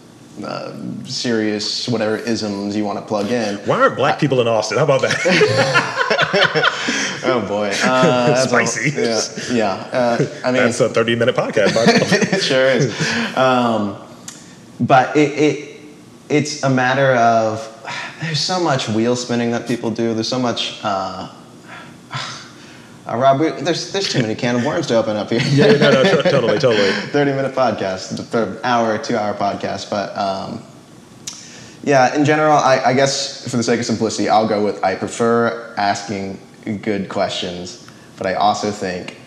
[0.44, 0.74] uh,
[1.06, 4.80] serious whatever isms you want to plug in, Why aren't black people in Austin?
[4.80, 5.14] How about that?
[7.24, 8.90] oh boy, uh, a- Spicy.
[9.00, 9.90] yeah, yeah.
[9.94, 11.76] Uh, I mean, That's a thirty minute podcast.
[11.76, 12.00] By the way.
[12.38, 12.92] it sure is.
[13.38, 13.96] Um,
[14.80, 15.70] but it, it
[16.34, 17.70] it's a matter of
[18.20, 20.14] there's so much wheel spinning that people do.
[20.16, 20.80] There's so much.
[20.84, 21.32] Uh,
[23.08, 25.42] uh, Rob, we, there's there's too many can of worms to open up here.
[25.52, 26.92] yeah, no, no, to- totally, totally.
[27.12, 29.92] 30 minute podcast, an hour, two hour podcast.
[29.92, 30.64] But um,
[31.84, 34.96] yeah, in general, I, I guess for the sake of simplicity, I'll go with I
[34.96, 36.40] prefer asking
[36.82, 39.18] good questions, but I also think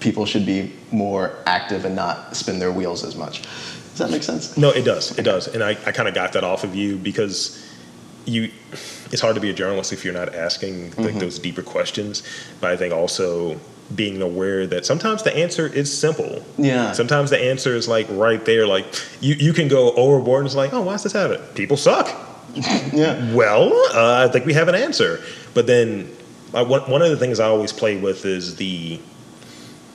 [0.00, 3.42] people should be more active and not spin their wheels as much.
[3.98, 4.56] Does that make sense?
[4.56, 5.18] No, it does.
[5.18, 5.48] It does.
[5.48, 7.64] And I, I kind of got that off of you because
[8.26, 8.50] you
[9.10, 11.18] it's hard to be a journalist if you're not asking like Mm-hmm.
[11.18, 12.22] those deeper questions.
[12.60, 13.58] But I think also
[13.96, 16.44] being aware that sometimes the answer is simple.
[16.58, 16.92] Yeah.
[16.92, 18.66] Sometimes the answer is like right there.
[18.66, 18.86] Like
[19.20, 21.40] you, you can go overboard and it's like, oh, why does this happen?
[21.54, 22.06] People suck.
[22.92, 23.34] Yeah.
[23.34, 25.20] Well, uh, I think we have an answer.
[25.54, 26.10] But then
[26.54, 29.00] uh, one, one of the things I always play with is the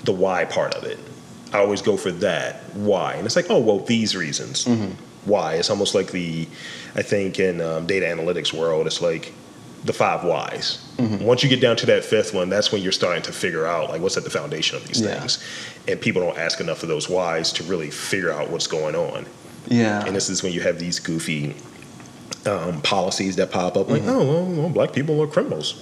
[0.05, 0.99] the why part of it.
[1.53, 4.67] I always go for that why, and it's like, oh well, these reasons.
[5.25, 5.53] Why?
[5.55, 6.47] It's almost like the,
[6.95, 9.31] I think in um, data analytics world, it's like
[9.85, 10.79] the five whys.
[11.21, 13.89] Once you get down to that fifth one, that's when you're starting to figure out
[13.89, 15.19] like what's at the foundation of these Yeah.
[15.19, 15.41] things,
[15.87, 19.25] and people don't ask enough of those whys to really figure out what's going on.
[19.69, 20.05] Yeah.
[20.05, 21.55] And this is when you have these goofy
[22.45, 25.81] um, policies that pop up, like, oh, well, well, black people are criminals.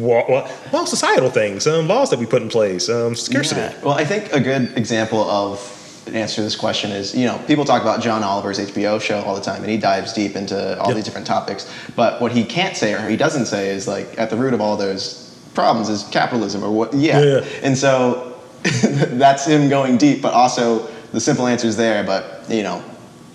[0.00, 0.28] What,
[0.72, 3.60] well, societal things, um, laws that we put in place, um, scarcity.
[3.60, 3.74] Yeah.
[3.82, 5.70] Well, I think a good example of
[6.06, 9.20] an answer to this question is, you know, people talk about John Oliver's HBO show
[9.22, 10.96] all the time, and he dives deep into all Yep.
[10.96, 11.70] these different topics.
[11.96, 14.60] But what he can't say or he doesn't say is like at the root of
[14.60, 16.92] all those problems is capitalism or what?
[16.92, 17.20] Yeah.
[17.20, 17.44] Yeah, yeah.
[17.62, 22.62] And so that's him going deep, but also the simple answer is there, but you
[22.62, 22.82] know,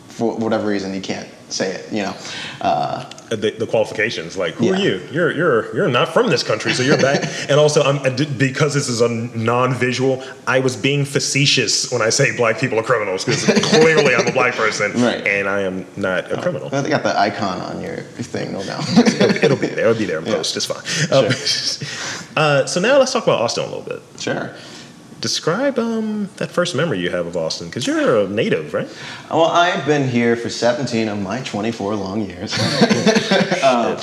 [0.09, 1.91] for whatever reason, he can't say it.
[1.91, 2.15] You know.
[2.61, 5.07] Uh, The, the qualifications, like, who are you?
[5.11, 7.21] You're you're you're not from this country, so you're back.
[7.49, 7.97] and also, I'm,
[8.37, 12.83] because this is a non-visual, I was being facetious when I say black people are
[12.83, 15.25] criminals because clearly I'm a black person, Right.
[15.27, 16.69] and I am not a criminal.
[16.71, 18.83] well, they got the icon on your thing, no doubt.
[18.97, 19.89] it'll, it'll be there.
[19.89, 20.35] It'll be there in Yeah.
[20.35, 20.55] post.
[20.57, 20.83] It's fine.
[21.11, 21.31] Um,
[22.35, 24.01] uh, so now let's talk about Austin a little bit.
[24.19, 24.51] Sure.
[25.21, 28.87] Describe um, that first memory you have of Austin, because you're a native, right?
[29.29, 32.53] Well, I've been here for 17 of my 24 long years.
[33.63, 33.97] um,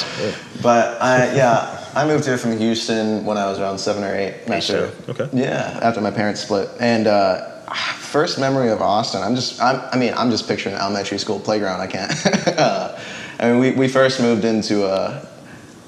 [0.62, 4.34] but I, yeah, I moved here from Houston when I was around seven or eight.
[4.48, 5.28] After, Okay.
[5.32, 6.68] Yeah, after my parents split.
[6.80, 7.60] And uh,
[7.98, 11.40] first memory of Austin, I'm just, I'm, I mean, I'm just picturing an elementary school
[11.40, 11.80] playground.
[11.80, 12.12] I can't.
[12.58, 12.98] uh,
[13.38, 15.26] I mean, we, we first moved into a,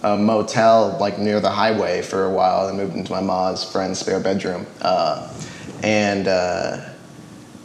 [0.02, 3.98] a motel like near the highway for a while, and moved into my mom's friend's
[3.98, 4.66] spare bedroom.
[4.80, 5.32] Uh,
[5.82, 6.88] and uh,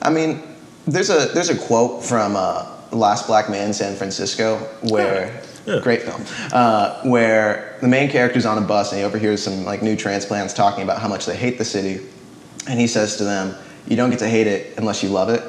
[0.01, 0.41] I mean,
[0.87, 4.57] there's a there's a quote from uh, Last Black Man in San Francisco
[4.89, 5.79] where Yeah.
[5.79, 9.81] great film uh, where the main character's on a bus and he overhears some like
[9.81, 12.01] new transplants talking about how much they hate the city,
[12.67, 13.55] and he says to them,
[13.87, 15.41] "You don't get to hate it unless you love it."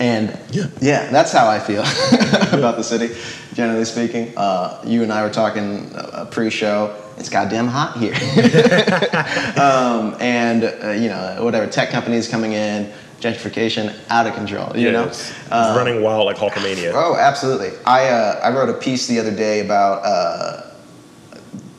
[0.00, 0.64] And Yeah.
[0.80, 1.82] yeah, that's how I feel
[2.58, 3.14] about the city,
[3.54, 4.32] generally speaking.
[4.36, 6.94] Uh, you and I were talking uh, pre-show.
[7.16, 8.12] It's goddamn hot here,
[9.56, 14.76] um, and uh, you know whatever tech companies coming in, gentrification out of control.
[14.76, 16.90] You know, it's Um, running wild like Hulkamania.
[16.92, 17.70] Oh, absolutely.
[17.86, 20.62] I uh, I wrote a piece the other day about uh,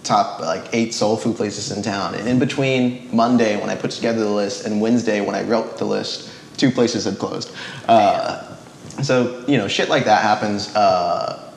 [0.04, 3.92] top like eight soul food places in town, and in between Monday when I put
[3.92, 7.52] together the list and Wednesday when I wrote the list, two places had closed.
[7.88, 8.56] Uh,
[9.04, 11.52] so you know, shit like that happens, uh,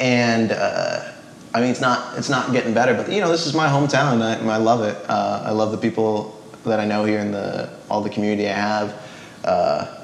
[0.00, 1.12] and uh,
[1.52, 4.14] I mean, it's not it's not getting better, but you know, this is my hometown,
[4.14, 4.96] and I, I love it.
[5.08, 8.52] Uh, I love the people that I know here and the all the community I
[8.52, 9.02] have.
[9.44, 10.00] Uh,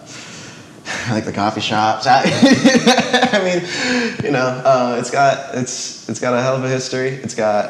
[1.07, 2.07] I like the coffee shops.
[2.09, 2.23] I,
[3.33, 7.11] I mean, you know, uh, it's got it's it's got a hell of a history.
[7.11, 7.66] It's got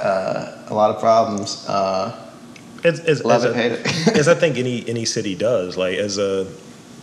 [0.71, 1.67] a lot of problems.
[2.85, 4.17] As, as, Love as it, a- hate it.
[4.19, 5.77] as I think any any city does.
[5.77, 6.47] Like as a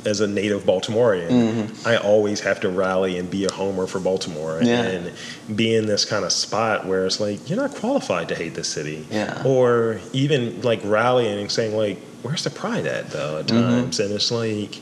[0.05, 1.87] as a native Baltimorean, Mm-hmm.
[1.87, 4.83] I always have to rally and be a homer for Baltimore Yeah.
[4.83, 5.11] and
[5.57, 8.69] be in this kind of spot where it's like you're not qualified to hate this
[8.69, 9.41] city, Yeah.
[9.45, 13.59] or even like rallying and saying like, where's the pride at though at Mm-hmm.
[13.69, 14.79] times, and it's like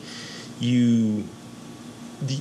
[0.60, 1.24] you.
[2.22, 2.38] The,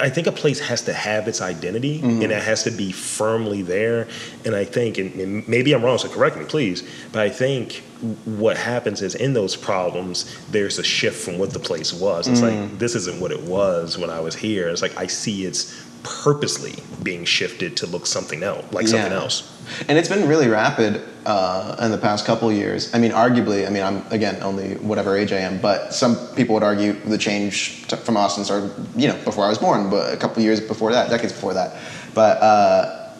[0.00, 2.22] I think a place has to have its identity Mm-hmm.
[2.22, 4.08] and it has to be firmly there.
[4.44, 6.82] And I think, and, and maybe I'm wrong, so correct me, please.
[7.12, 7.82] But I think
[8.24, 12.28] what happens is in those problems, there's a shift from what the place was.
[12.28, 12.70] It's Mm.
[12.70, 14.68] like, this isn't what it was when I was here.
[14.68, 19.56] It's like, I see it's purposely being shifted to look something else, like something else.
[19.88, 22.94] and it's been really rapid uh, in the past couple years.
[22.94, 26.54] I mean, arguably, I mean, I'm again only whatever age I am, but some people
[26.54, 30.12] would argue the change to, from Austin started, you know, before I was born, but
[30.12, 31.76] a couple of years before that, decades before that.
[32.14, 33.12] But uh,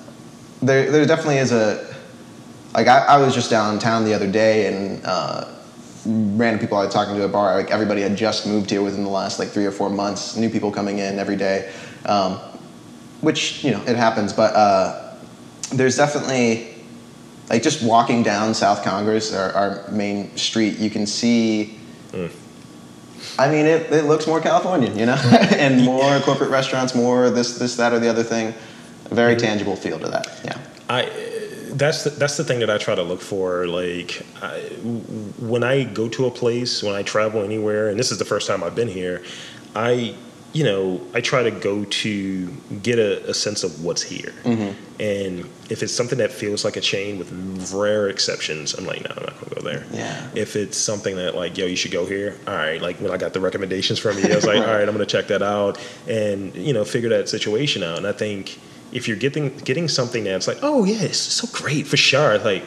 [0.63, 1.91] there, there definitely is a
[2.75, 5.49] like I, I was just downtown the other day and uh,
[6.07, 8.83] random people I was talking to at a bar, like everybody had just moved here
[8.83, 11.73] within the last like three or four months, new people coming in every day,
[12.07, 12.39] um,
[13.21, 14.55] which you know it happens, but.
[14.55, 15.07] Uh,
[15.73, 16.75] there's definitely
[17.49, 21.79] like just walking down South Congress, our, our main street, you can see.
[23.39, 25.15] I mean, it, it looks more Californian, you know,
[25.53, 28.55] and more corporate restaurants, more this, this, that, or the other thing.
[29.11, 30.41] A very tangible feel to that.
[30.45, 30.59] Yeah.
[30.89, 31.37] I
[31.73, 33.67] that's the, that's the thing that I try to look for.
[33.67, 34.59] Like I,
[35.39, 38.47] when I go to a place, when I travel anywhere, and this is the first
[38.47, 39.23] time I've been here,
[39.75, 40.15] I
[40.53, 42.47] you know I try to go to
[42.83, 44.33] get a, a sense of what's here.
[44.45, 45.01] Mm-hmm.
[45.01, 49.15] And if it's something that feels like a chain with rare exceptions, I'm like, no,
[49.17, 49.87] I'm not gonna go there.
[49.93, 50.29] Yeah.
[50.35, 52.37] If it's something that like, yo, you should go here.
[52.47, 52.83] All right.
[52.83, 55.07] Like when I got the recommendations from you, I was like, all right, I'm gonna
[55.07, 57.99] check that out and you know figure that situation out.
[57.99, 58.59] And I think
[58.93, 62.39] if you're getting getting something that's like, oh yeah, it's so great for sure.
[62.39, 62.65] Like,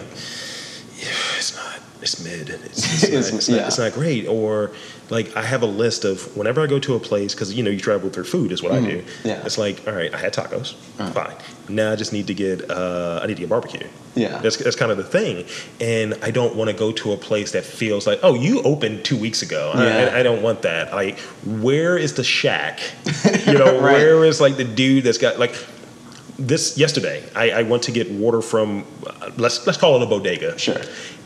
[0.97, 1.79] yeah, it's not.
[2.01, 2.49] It's mid.
[2.49, 3.67] It's, it's, It's- it's, not, yeah.
[3.67, 4.27] it's not great.
[4.27, 4.71] Or
[5.09, 7.69] like I have a list of whenever I go to a place because you know
[7.71, 9.01] you travel through food is what I do.
[9.01, 9.27] Mm-hmm.
[9.27, 9.43] Yeah.
[9.45, 11.11] It's like all right, I had tacos, Uh.
[11.11, 11.35] fine.
[11.69, 13.87] Now I just need to get uh, I need to get barbecue.
[14.15, 14.37] Yeah.
[14.39, 15.45] That's that's kind of the thing,
[15.81, 19.03] and I don't want to go to a place that feels like oh you opened
[19.05, 19.71] two weeks ago.
[19.75, 20.11] I- Yeah.
[20.13, 20.93] I, I don't want that.
[20.93, 21.19] Like
[21.65, 22.79] where is the shack?
[23.45, 23.93] You know Right.
[23.93, 25.53] where is like the dude that's got like
[26.39, 30.05] this yesterday I, I went to get water from uh, let's let's call it a
[30.07, 30.81] bodega Sure.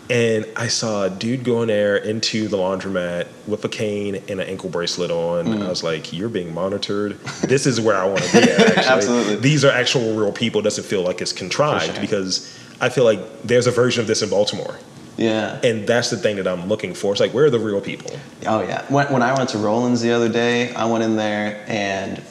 [0.10, 4.40] And I saw a dude go in there into the laundromat with a cane and
[4.40, 5.46] an ankle bracelet on.
[5.46, 5.66] Mm.
[5.66, 7.20] I was like, "You're being monitored.
[7.42, 8.84] This is where I want to be." At, actually.
[8.86, 9.36] Absolutely.
[9.38, 10.62] These are actual real people.
[10.62, 12.02] It doesn't feel like it's contrived sure.
[12.02, 14.78] because I feel like there's a version of this in Baltimore,
[15.18, 15.60] Yeah.
[15.64, 17.12] and that's the thing that I'm looking for.
[17.12, 18.12] It's like, where are the real people?
[18.46, 18.86] Oh yeah.
[18.90, 22.22] When, when I went to Roland's the other day, I went in there and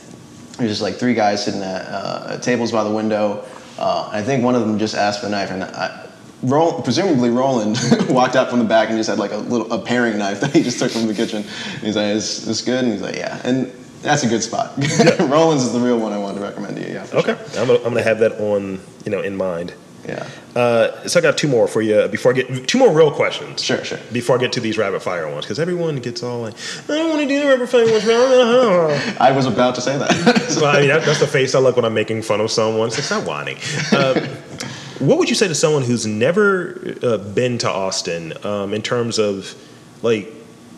[0.57, 3.45] there's just like three guys sitting at uh, tables by the window.
[3.79, 6.06] Uh, I think one of them just asked for a knife, and I,
[6.47, 7.79] Presumably Roland
[8.09, 10.53] walked out from the back and just had like a little a paring knife that
[10.55, 11.45] he just took from the kitchen.
[11.75, 13.73] And he's like, "Is this good?" And he's like, "Yeah." And
[14.03, 14.73] that's a good spot.
[15.19, 16.95] Roland's is the real one I wanted to recommend to you.
[16.95, 17.07] Yeah.
[17.13, 17.61] Okay, sure.
[17.61, 19.75] I'm gonna, I'm gonna have that on you know in mind.
[20.07, 20.29] Yeah.
[20.55, 23.63] Uh, so I got two more for you before I get two more real questions.
[23.63, 23.99] Sure, sure.
[24.13, 26.55] Before I get to these rapid fire ones, because everyone gets all like,
[26.89, 29.17] I don't want to do the rapid fire ones.
[29.21, 30.11] I was about to say that.
[30.61, 32.89] well, I mean, that, that's the face I look when I'm making fun of someone.
[32.89, 33.59] It's not whining.
[33.91, 34.29] Uh,
[34.99, 39.19] what would you say to someone who's never uh, been to Austin um, in terms
[39.19, 39.55] of
[40.03, 40.33] like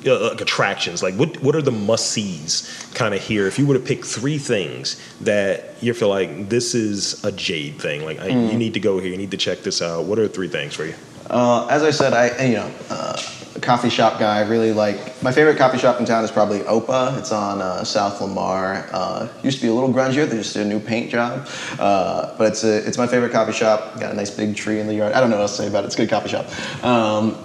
[0.07, 1.03] uh, like attractions?
[1.03, 3.47] Like, what what are the must sees kind of here?
[3.47, 7.81] If you were to pick three things that you feel like this is a Jade
[7.81, 10.05] thing, like I, you need to go here, you need to check this out.
[10.05, 10.95] What are three things for you?
[11.31, 13.21] Uh, as I said, I you know, uh,
[13.61, 14.39] coffee shop guy.
[14.39, 17.19] I really like my favorite coffee shop in town is probably Opa.
[17.19, 18.89] It's on uh, South Lamar.
[18.93, 20.29] Uh, used to be a little grungier.
[20.29, 21.49] They just did a new paint job,
[21.79, 23.99] uh, but it's a, it's my favorite coffee shop.
[24.01, 25.13] Got a nice big tree in the yard.
[25.13, 25.89] I don't know what else to say about it.
[25.89, 26.47] It's a good coffee shop.
[26.85, 27.37] Um,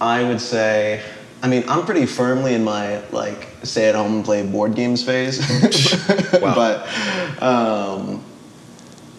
[0.00, 1.02] I would say.
[1.42, 5.04] I mean, I'm pretty firmly in my like stay at home and play board games
[5.04, 5.38] phase.
[6.40, 6.54] Wow.
[7.38, 8.22] but um,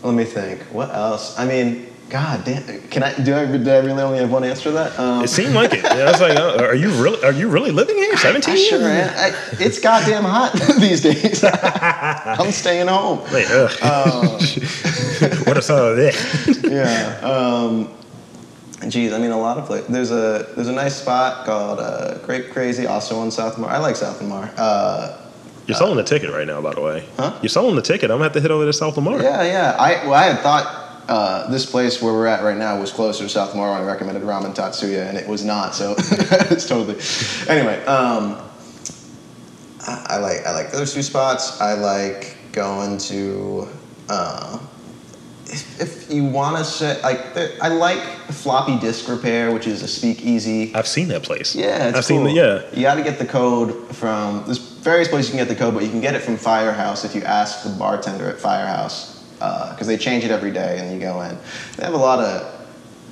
[0.03, 0.61] let me think.
[0.71, 1.37] What else?
[1.39, 2.63] I mean, God damn.
[2.89, 3.35] Can I do?
[3.35, 4.97] I do I really only have one answer to that?
[4.97, 5.83] Um, It seemed like it.
[5.83, 8.15] Yeah, I was like, oh, are you really are you really living here?
[8.15, 8.69] Seventeen I years?
[8.69, 9.09] sure am.
[9.17, 11.43] I, it's goddamn hot these days.
[11.43, 13.19] I'm staying home.
[13.33, 13.71] Wait, ugh.
[13.81, 14.19] Uh,
[15.43, 16.15] what is all of this?
[16.63, 17.19] Yeah.
[17.23, 17.89] Um,
[18.89, 19.87] geez, I mean, a lot of places.
[19.89, 23.71] There's a there's a nice spot called uh, Grape Crazy, also on South Lamar.
[23.71, 24.49] I like South Lamar.
[24.55, 25.17] Uh,
[25.65, 27.05] You're selling the ticket right now, by the way.
[27.17, 27.37] Huh?
[27.41, 28.11] You're selling the ticket.
[28.11, 29.21] I'm gonna have to hit over to South Lamar.
[29.21, 29.75] yeah, yeah.
[29.77, 30.85] I well, I had thought.
[31.07, 33.85] Uh, this place where we're at right now was closer to South Lamar when I
[33.85, 35.73] recommended Ramen Tatsuya, and it was not.
[35.73, 36.99] So it's totally.
[37.47, 38.41] Anyway, um,
[39.87, 41.61] I, I like I like those two spots.
[41.61, 43.69] I like going to.
[44.09, 44.59] Uh,
[45.45, 47.99] if, if you want to say like, there, I like
[48.31, 50.75] floppy disk repair, which is a speakeasy.
[50.75, 51.55] I've seen that place.
[51.55, 52.17] Yeah, it's I've cool.
[52.17, 52.63] seen the yeah.
[52.73, 54.43] You got to get the code from.
[54.43, 57.05] There's various places you can get the code, but you can get it from Firehouse
[57.05, 60.99] if you ask the bartender at Firehouse because they change it every day, and you
[60.99, 61.37] go in.
[61.77, 62.53] They have a lot of.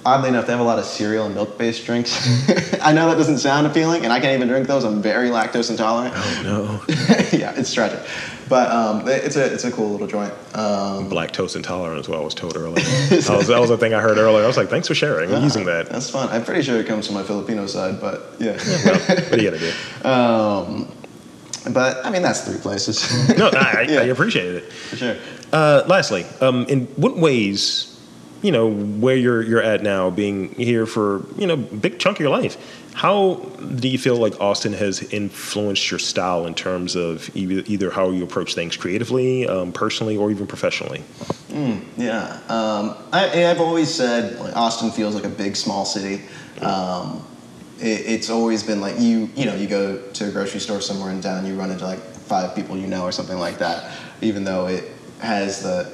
[0.08, 2.14] Oddly enough, they have a lot of cereal and milk-based drinks.
[2.84, 4.84] I know that doesn't sound appealing, and I can't even drink those.
[4.84, 6.14] I'm very lactose intolerant.
[6.16, 6.42] Oh
[6.88, 6.94] no,
[7.36, 8.00] yeah, it's tragic,
[8.48, 10.32] but um, it's a it's a cool little joint.
[10.54, 12.22] Um, lactose intolerant as well.
[12.22, 12.76] I was told earlier.
[13.10, 14.44] that, was, that was a thing I heard earlier.
[14.44, 15.34] I was like, thanks for sharing.
[15.34, 15.90] I'm using that.
[15.90, 16.30] That's fun.
[16.30, 18.60] I'm pretty sure it comes from my Filipino side, but yeah.
[18.86, 19.74] Well, what do you gotta
[20.04, 20.08] do?
[20.08, 20.88] um,
[21.74, 23.02] but I mean, that's three places.
[23.40, 24.00] No, I, I, Yeah.
[24.02, 24.72] I appreciate it.
[24.72, 25.16] For sure.
[25.52, 28.00] Uh, lastly, um, in what ways,
[28.42, 32.22] you know, where you're you're at now, being here for you know big chunk of
[32.22, 32.58] your life,
[32.96, 33.36] how
[33.76, 38.24] do you feel like Austin has influenced your style in terms of either, how you
[38.24, 41.04] approach things creatively, um, personally, or even professionally?
[41.98, 42.40] Yeah.
[42.48, 46.24] Um, I, I've always said like, Austin feels like a big, small city.
[46.62, 47.26] Um,
[47.80, 51.12] it, it's always been like you, you know, you go to a grocery store somewhere
[51.12, 53.92] in town, you run into like five people you know or something like that.
[54.22, 54.90] Even though it
[55.20, 55.92] has the,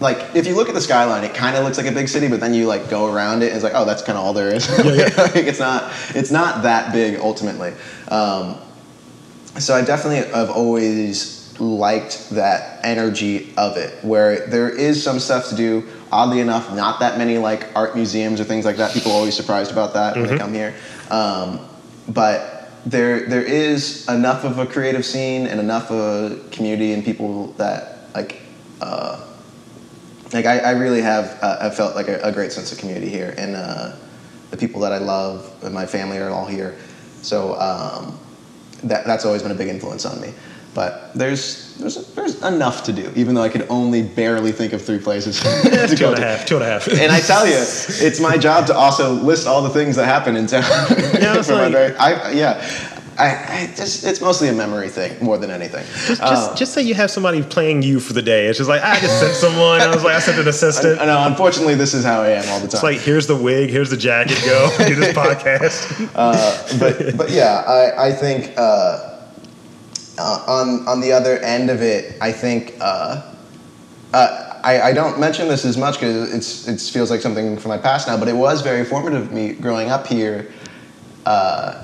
[0.00, 2.28] like, if you look at the skyline, it kind of looks like a big city,
[2.28, 4.32] but then you like go around it, and it's like, oh, that's kind of all
[4.32, 4.68] there is.
[4.78, 7.72] like, it's not, it's not that big ultimately.
[8.08, 8.58] Um,
[9.58, 15.48] so I definitely have always liked that energy of it, where there is some stuff
[15.48, 15.88] to do.
[16.12, 18.92] Oddly enough, not that many like art museums or things like that.
[18.92, 20.74] People are always surprised about that when they come here.
[21.10, 21.66] Um,
[22.08, 27.04] but there there is enough of a creative scene and enough of a community and
[27.04, 28.40] people that like.
[28.80, 29.22] Uh,
[30.32, 33.08] like I, I really have uh, I felt like a, a great sense of community
[33.08, 33.92] here, and uh,
[34.50, 36.74] the people that I love and my family are all here.
[37.22, 38.18] So um,
[38.82, 40.32] that that's always been a big influence on me.
[40.74, 44.82] But there's there's there's enough to do, even though I could only barely think of
[44.82, 46.26] three places to Two go and a to.
[46.26, 46.88] half, two and a half.
[46.88, 50.36] And I tell you, it's my job to also list all the things that happen
[50.36, 50.64] in town.
[51.22, 52.95] Yeah, it's For my like- I, yeah.
[53.18, 53.26] I,
[53.62, 55.84] I just it's mostly a memory thing more than anything.
[56.06, 58.46] Just, Um, just, just say you have somebody playing you for the day.
[58.46, 59.80] It's just like I just sent someone.
[59.80, 61.00] I was like, I sent an assistant.
[61.00, 61.24] I know.
[61.26, 62.74] Unfortunately, this is how I am all the time.
[62.74, 64.38] It's like here's the wig, here's the jacket.
[64.44, 66.10] Go do this podcast.
[66.14, 69.20] Uh, but but yeah, I I think uh,
[70.18, 73.22] uh, on on the other end of it, I think uh,
[74.12, 77.70] uh, I I don't mention this as much because it's it feels like something from
[77.70, 80.52] my past now, but it was very formative me growing up here.
[81.24, 81.82] Uh,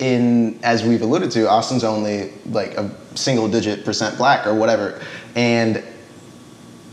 [0.00, 5.00] in as we've alluded to, Austin's only like a single digit percent black or whatever,
[5.34, 5.82] and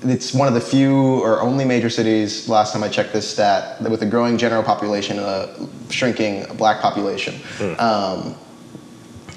[0.04, 3.82] it's one of the few or only major cities last time I checked this stat
[3.82, 7.36] with a growing general population and a shrinking black population.
[7.80, 8.36] Um,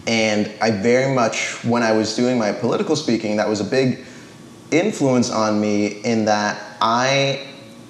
[0.07, 4.05] and I very much, when I was doing my political speaking, that was a big
[4.71, 7.47] influence on me in that I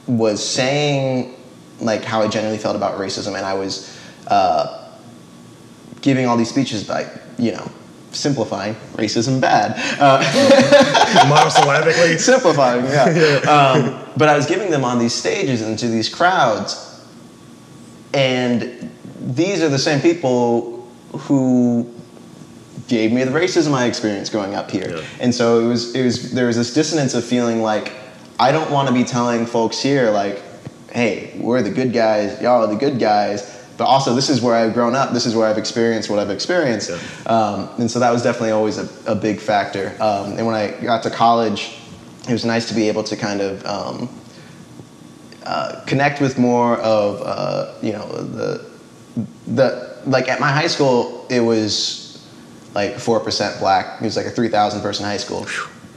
[0.06, 1.34] was saying
[1.80, 4.79] like how I genuinely felt about racism, and I was uh,
[6.02, 7.70] giving all these speeches like you know
[8.12, 9.72] simplifying racism bad.
[10.00, 10.20] Uh,
[11.28, 12.18] Monosyllabically.
[12.20, 13.38] simplifying, yeah.
[13.48, 17.04] Um, but I was giving them on these stages and to these crowds,
[18.14, 18.90] and
[19.20, 21.92] these are the same people who
[22.88, 24.96] gave me the racism I experienced growing up here.
[24.96, 25.04] Yeah.
[25.20, 27.92] And so it was, it was, there was this dissonance of feeling like
[28.38, 30.42] I don't want to be telling folks here like,
[30.90, 33.49] hey, we're the good guys, y'all are the good guys.
[33.80, 35.14] But also, this is where I've grown up.
[35.14, 36.98] This is where I've experienced what I've experienced, Yeah.
[37.32, 39.96] um, and so that was definitely always a, a big factor.
[39.98, 41.78] Um, and when I got to college,
[42.28, 44.10] it was nice to be able to kind of um,
[45.46, 48.70] uh, connect with more of uh, you know the
[49.46, 52.22] the like at my high school it was
[52.74, 53.98] like four percent black.
[54.02, 55.46] It was like a three thousand person high school,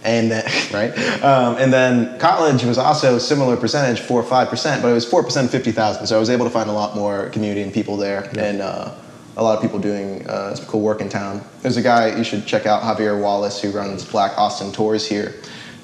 [0.04, 0.92] and then right,
[1.24, 5.06] um, and then college was also similar percentage, four or five percent, but it was
[5.06, 6.08] four percent fifty thousand.
[6.08, 8.94] So I was able to find a lot more community and people there, and uh,
[9.38, 11.44] a lot of people doing uh, some cool work in town.
[11.62, 15.36] There's a guy you should check out, Javier Wallace, who runs Black Austin Tours here.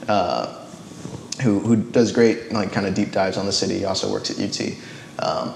[0.08, 0.56] Uh,
[1.42, 3.80] who, who does great like kind of deep dives on the city.
[3.80, 4.74] He also works at UT.
[5.20, 5.54] Um,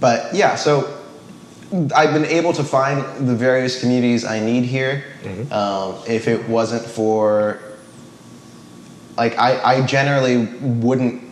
[0.00, 1.01] but yeah, so
[1.94, 5.04] I've been able to find the various communities I need here.
[5.50, 7.60] Um, if it wasn't for
[9.16, 11.22] like I, I generally wouldn't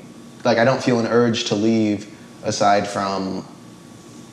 [0.45, 2.07] like I don't feel an urge to leave
[2.45, 3.45] aside from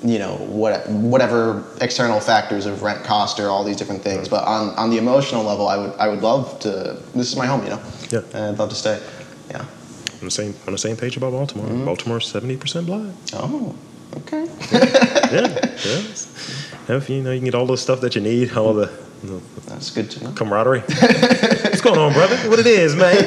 [0.03, 4.43] you know what whatever external factors of rent cost or all these different things but
[4.45, 7.63] on, on the emotional level I would I would love to this is my home
[7.63, 7.81] you know
[8.11, 8.19] Yeah.
[8.33, 9.01] and I'd love to stay
[9.49, 11.85] yeah On the same on the same page about Baltimore.
[11.85, 13.11] Baltimore seventy percent black.
[13.33, 13.73] oh
[14.17, 16.95] okay Yeah, yeah.
[16.95, 18.89] If you know you can get all the stuff that you need, all the
[19.23, 20.79] you know, that's good to know camaraderie.
[20.81, 22.37] What's going on, brother?
[22.49, 23.17] What it is, man?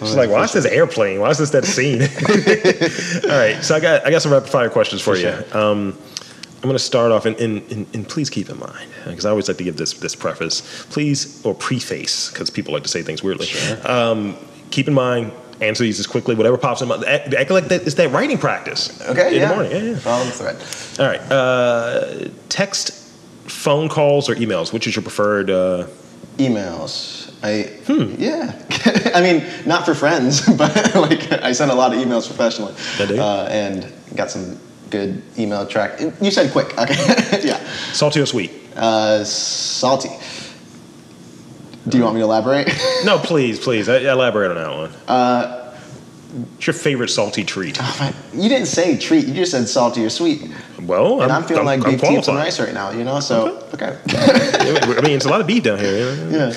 [0.00, 1.20] She's like, watch this airplane.
[1.20, 2.02] Watch this that scene.
[3.30, 5.22] all right, so I got I got some rapid fire questions for, For you.
[5.30, 5.56] sure.
[5.56, 5.96] Um,
[6.56, 9.30] I'm going to start off, and, and, and, and please keep in mind, because I
[9.30, 13.02] always like to give this this preface, please or preface, because people like to say
[13.02, 13.48] things weirdly.
[13.84, 14.36] Um,
[14.70, 17.04] keep in mind, answer these as quickly, whatever pops in mind.
[17.04, 19.00] Act, like that it's that writing practice.
[19.08, 19.72] okay in yeah the morning.
[19.72, 19.98] Yeah, yeah.
[19.98, 20.56] follow the thread
[21.00, 21.20] All right.
[21.32, 22.92] Uh, text,
[23.48, 24.72] phone calls, or emails.
[24.72, 25.50] Which is your preferred?
[25.50, 25.86] Uh,
[26.38, 28.14] emails I Hmm.
[28.18, 28.58] yeah
[29.14, 33.06] I mean not for friends but like I send a lot of emails professionally I
[33.06, 33.20] do.
[33.20, 34.58] uh, and got some
[34.90, 36.94] good email track you said quick okay
[37.44, 37.60] yeah
[37.92, 38.50] salty or sweet?
[38.74, 40.08] uh, salty
[41.88, 42.68] do you want me to elaborate
[43.04, 43.88] No, please, please.
[43.88, 44.90] Elaborate on that one.
[45.08, 45.60] uh,
[46.34, 47.78] What's your favorite salty treat?
[48.32, 50.42] you didn't say treat you just said salty or sweet
[50.82, 53.96] Well, and I'm, feeling like beef tips and rice right now you know so okay
[54.08, 56.14] I mean, it's a lot of beef down here.
[56.30, 56.52] yeah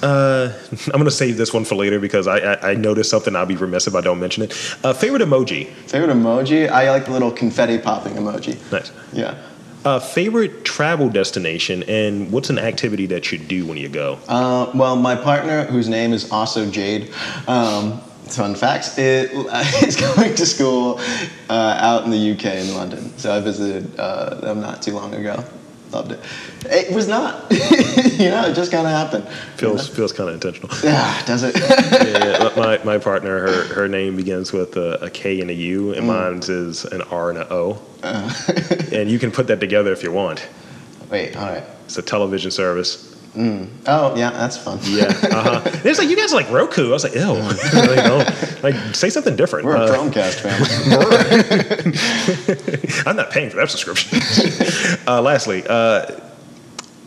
[0.00, 3.34] Uh, I'm going to save this one for later because I, I, I noticed something.
[3.34, 4.52] I'll be remiss if I don't mention it.
[4.84, 5.66] Uh, favorite emoji?
[5.90, 8.92] favorite emoji I like the little confetti popping emoji Nice.
[9.12, 9.34] yeah
[9.88, 14.18] Uh, favorite travel destination and what's an activity that you do when you go?
[14.28, 17.10] Uh, well, my partner, whose name is also Jade,
[17.46, 19.30] um, fun facts, it,
[19.82, 21.00] is going to school
[21.48, 23.16] uh, out in the UK in London.
[23.16, 25.42] So I visited uh, them not too long ago.
[25.90, 26.20] Loved it.
[26.66, 29.26] It was not, you know, it just kind of happened.
[29.56, 30.68] Feels feels kind of intentional.
[30.84, 31.56] Yeah, does it?
[31.58, 32.52] yeah, yeah.
[32.58, 36.06] My, my partner, her, her name begins with a, a K and a U, and
[36.06, 37.80] mine's is an R and a O.
[38.02, 40.46] and you can put that together if you want.
[41.10, 41.64] Wait, all right.
[41.86, 43.04] It's a television service.
[43.36, 44.78] Oh, yeah, that's fun.
[44.82, 45.04] Yeah.
[45.30, 45.80] Uh huh.
[45.84, 46.88] It's like you guys are like Roku.
[46.88, 47.20] I was like, ew.
[47.32, 49.64] like, like, say something different.
[49.64, 50.68] We're a Uh, Chromecast family.
[53.06, 54.18] I'm not paying for that subscription.
[55.06, 56.06] uh, lastly, uh,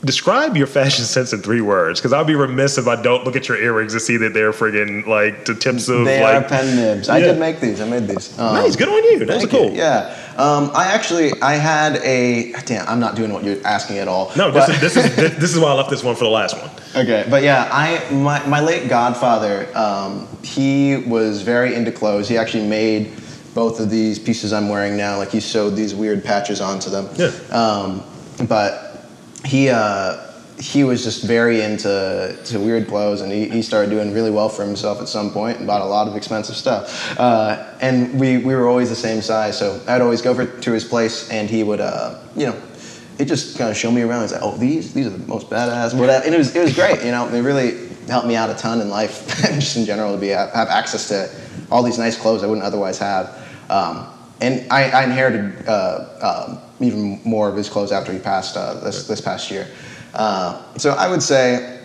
[0.05, 3.35] describe your fashion sense in three words, because I'll be remiss if I don't look
[3.35, 6.45] at your earrings and see that they're friggin' like the tips of they like.
[6.45, 7.09] are pen nibs.
[7.09, 7.25] I Yeah.
[7.27, 7.81] did make these.
[7.81, 8.39] I made these.
[8.39, 9.25] Um, nice, good on you.
[9.25, 9.71] That was cool.
[9.71, 9.77] you.
[9.79, 10.15] Yeah.
[10.37, 12.87] Um, I actually I had a damn.
[12.87, 14.31] I'm not doing what you're asking at all.
[14.35, 16.57] No, this is this is this, is why I left this one for the last
[16.57, 16.69] one.
[16.95, 22.27] Okay, but yeah, I my, my late godfather, um, he was very into clothes.
[22.27, 23.13] He actually made
[23.53, 25.17] both of these pieces I'm wearing now.
[25.17, 27.09] Like he sewed these weird patches onto them.
[27.15, 27.31] Yeah.
[27.51, 28.03] Um,
[28.47, 29.05] but
[29.45, 30.30] he uh,
[30.61, 34.47] he was just very into to weird clothes, and he, he started doing really well
[34.47, 37.17] for himself at some point, and bought a lot of expensive stuff.
[37.19, 40.71] Uh, and we we were always the same size, so I'd always go over to
[40.71, 42.61] his place, and he would uh, you know
[43.17, 44.21] he just kind of showed me around.
[44.21, 46.75] He's like, "Oh, these these are the most badass." Whatever, and it was it was
[46.75, 47.03] great.
[47.03, 50.19] You know, it really helped me out a ton in life, just in general, to
[50.19, 51.29] be have access to
[51.71, 53.35] all these nice clothes I wouldn't otherwise have.
[53.69, 54.07] Um,
[54.41, 58.75] and I, I inherited uh, um, even more of his clothes after he passed uh,
[58.75, 59.67] this this past year.
[60.13, 61.79] Uh, so I would say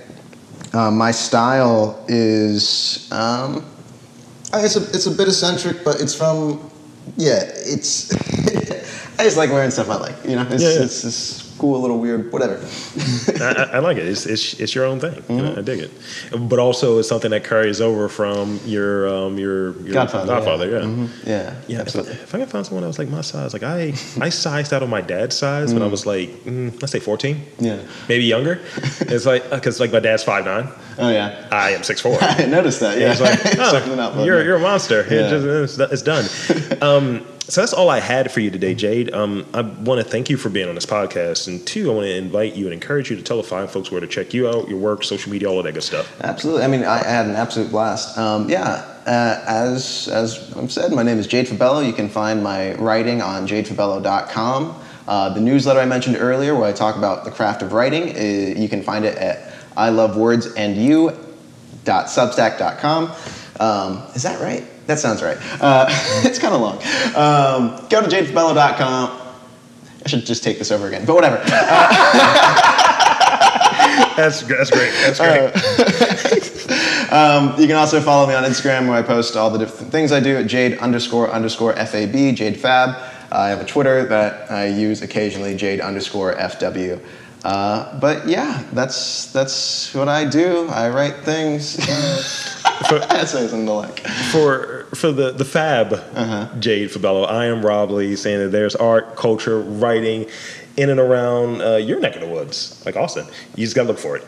[0.73, 3.65] uh, my style is um,
[4.55, 6.71] it's a it's a bit eccentric, but it's from
[7.17, 8.13] yeah, it's
[9.19, 10.25] I just like wearing stuff I like.
[10.25, 10.83] You know, it's, Yeah, yeah.
[10.83, 12.61] it's, it's cool, a little weird, whatever.
[13.41, 14.07] I, I, like it.
[14.07, 15.15] It's, it's, it's your own thing.
[15.23, 15.59] Mm-hmm.
[15.59, 15.91] I dig it.
[16.49, 20.27] But also, it's something that carries over from your um, your, your Godfather.
[20.27, 20.79] Godfather, yeah.
[20.79, 20.85] Yeah.
[20.85, 21.29] Mm-hmm.
[21.29, 21.55] yeah.
[21.69, 21.81] yeah.
[21.83, 24.29] If I, if I, can find someone that was like my size, like I I
[24.29, 27.45] sized out on my dad's size mm when I was like, mm, let's say 14.
[27.59, 27.83] Yeah.
[28.09, 28.61] Maybe younger.
[29.01, 30.69] it's like, because like my dad's five nine.
[30.99, 31.47] Oh, yeah.
[31.53, 32.19] I am 6'4.
[32.41, 33.13] I noticed that, yeah.
[33.13, 35.07] It's like, oh, you're, you're a monster.
[35.11, 35.27] Yeah.
[35.27, 36.83] It just, it's, it's done.
[36.83, 39.15] um, so that's all I had for you today, Jade.
[39.15, 42.07] Um, I want to thank you for being on this podcast, and two, I want
[42.07, 44.49] to invite you and encourage you to tell the fine folks where to check you
[44.49, 46.21] out, your work, social media, all of that good stuff.
[46.23, 46.65] Absolutely.
[46.65, 48.19] I mean, I had an absolute blast.
[48.19, 51.81] Um, yeah, uh, as as I've said, my name is Jade Fabello.
[51.81, 54.83] You can find my writing on jadefabello.com.
[55.07, 58.59] Uh, the newsletter I mentioned earlier, where I talk about the craft of writing, uh,
[58.59, 61.11] you can find it at I love words and you.
[61.85, 63.13] Dot you.substack.com.
[63.61, 64.65] Um, is that right?
[64.87, 65.37] That sounds right.
[65.61, 65.87] Uh,
[66.25, 66.77] it's kind of long.
[67.17, 69.23] Um, go to jadefabello.com.
[70.05, 71.37] I should just take this over again, but whatever.
[74.17, 74.93] that's, that's great.
[74.93, 75.51] That's great.
[77.11, 79.91] Uh, um, you can also follow me on Instagram where I post all the different
[79.91, 82.91] things I do at jade underscore underscore FAB, Jade Fab.
[83.33, 87.01] Uh, I have a Twitter that I use occasionally, jade underscore FW.
[87.45, 90.69] Uh, but yeah, that's that's what I do.
[90.69, 91.77] I write things,
[93.11, 94.01] essays and the like.
[94.31, 96.49] For for the the Fab, uh-huh.
[96.59, 100.29] Jade Fabello, I am Rob Lee, saying that there's art, culture, writing
[100.77, 103.27] in and around uh, your neck of the woods, like Austin.
[103.55, 104.25] You just gotta look for it.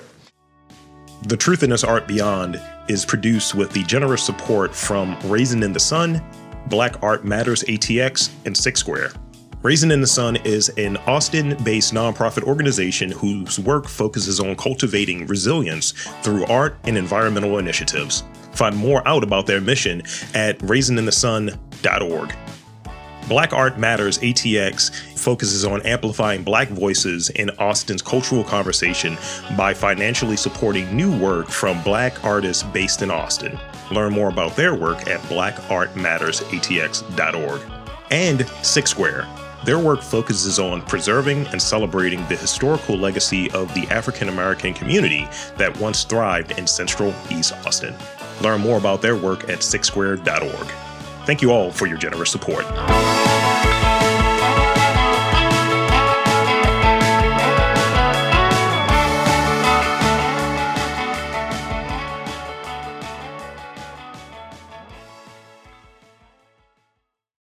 [1.22, 5.72] The Truth in This Art Beyond is produced with the generous support from Raisin in
[5.72, 6.24] the Sun,
[6.68, 9.12] Black Art Matters ATX, and Six Square.
[9.60, 15.26] Raisin in the Sun is an Austin based nonprofit organization whose work focuses on cultivating
[15.26, 15.90] resilience
[16.22, 18.22] through art and environmental initiatives.
[18.52, 20.02] Find more out about their mission
[20.32, 22.36] at raisininthesun.org.
[23.28, 29.18] Black Art Matters ATX focuses on amplifying Black voices in Austin's cultural conversation
[29.56, 33.58] by financially supporting new work from Black artists based in Austin.
[33.90, 37.60] Learn more about their work at blackartmattersatx.org.
[38.10, 39.28] And Six Square
[39.64, 45.28] their work focuses on preserving and celebrating the historical legacy of the African American community
[45.56, 47.94] that once thrived in central East Austin.
[48.40, 50.66] Learn more about their work at sixsquare.org.
[51.26, 52.64] Thank you all for your generous support.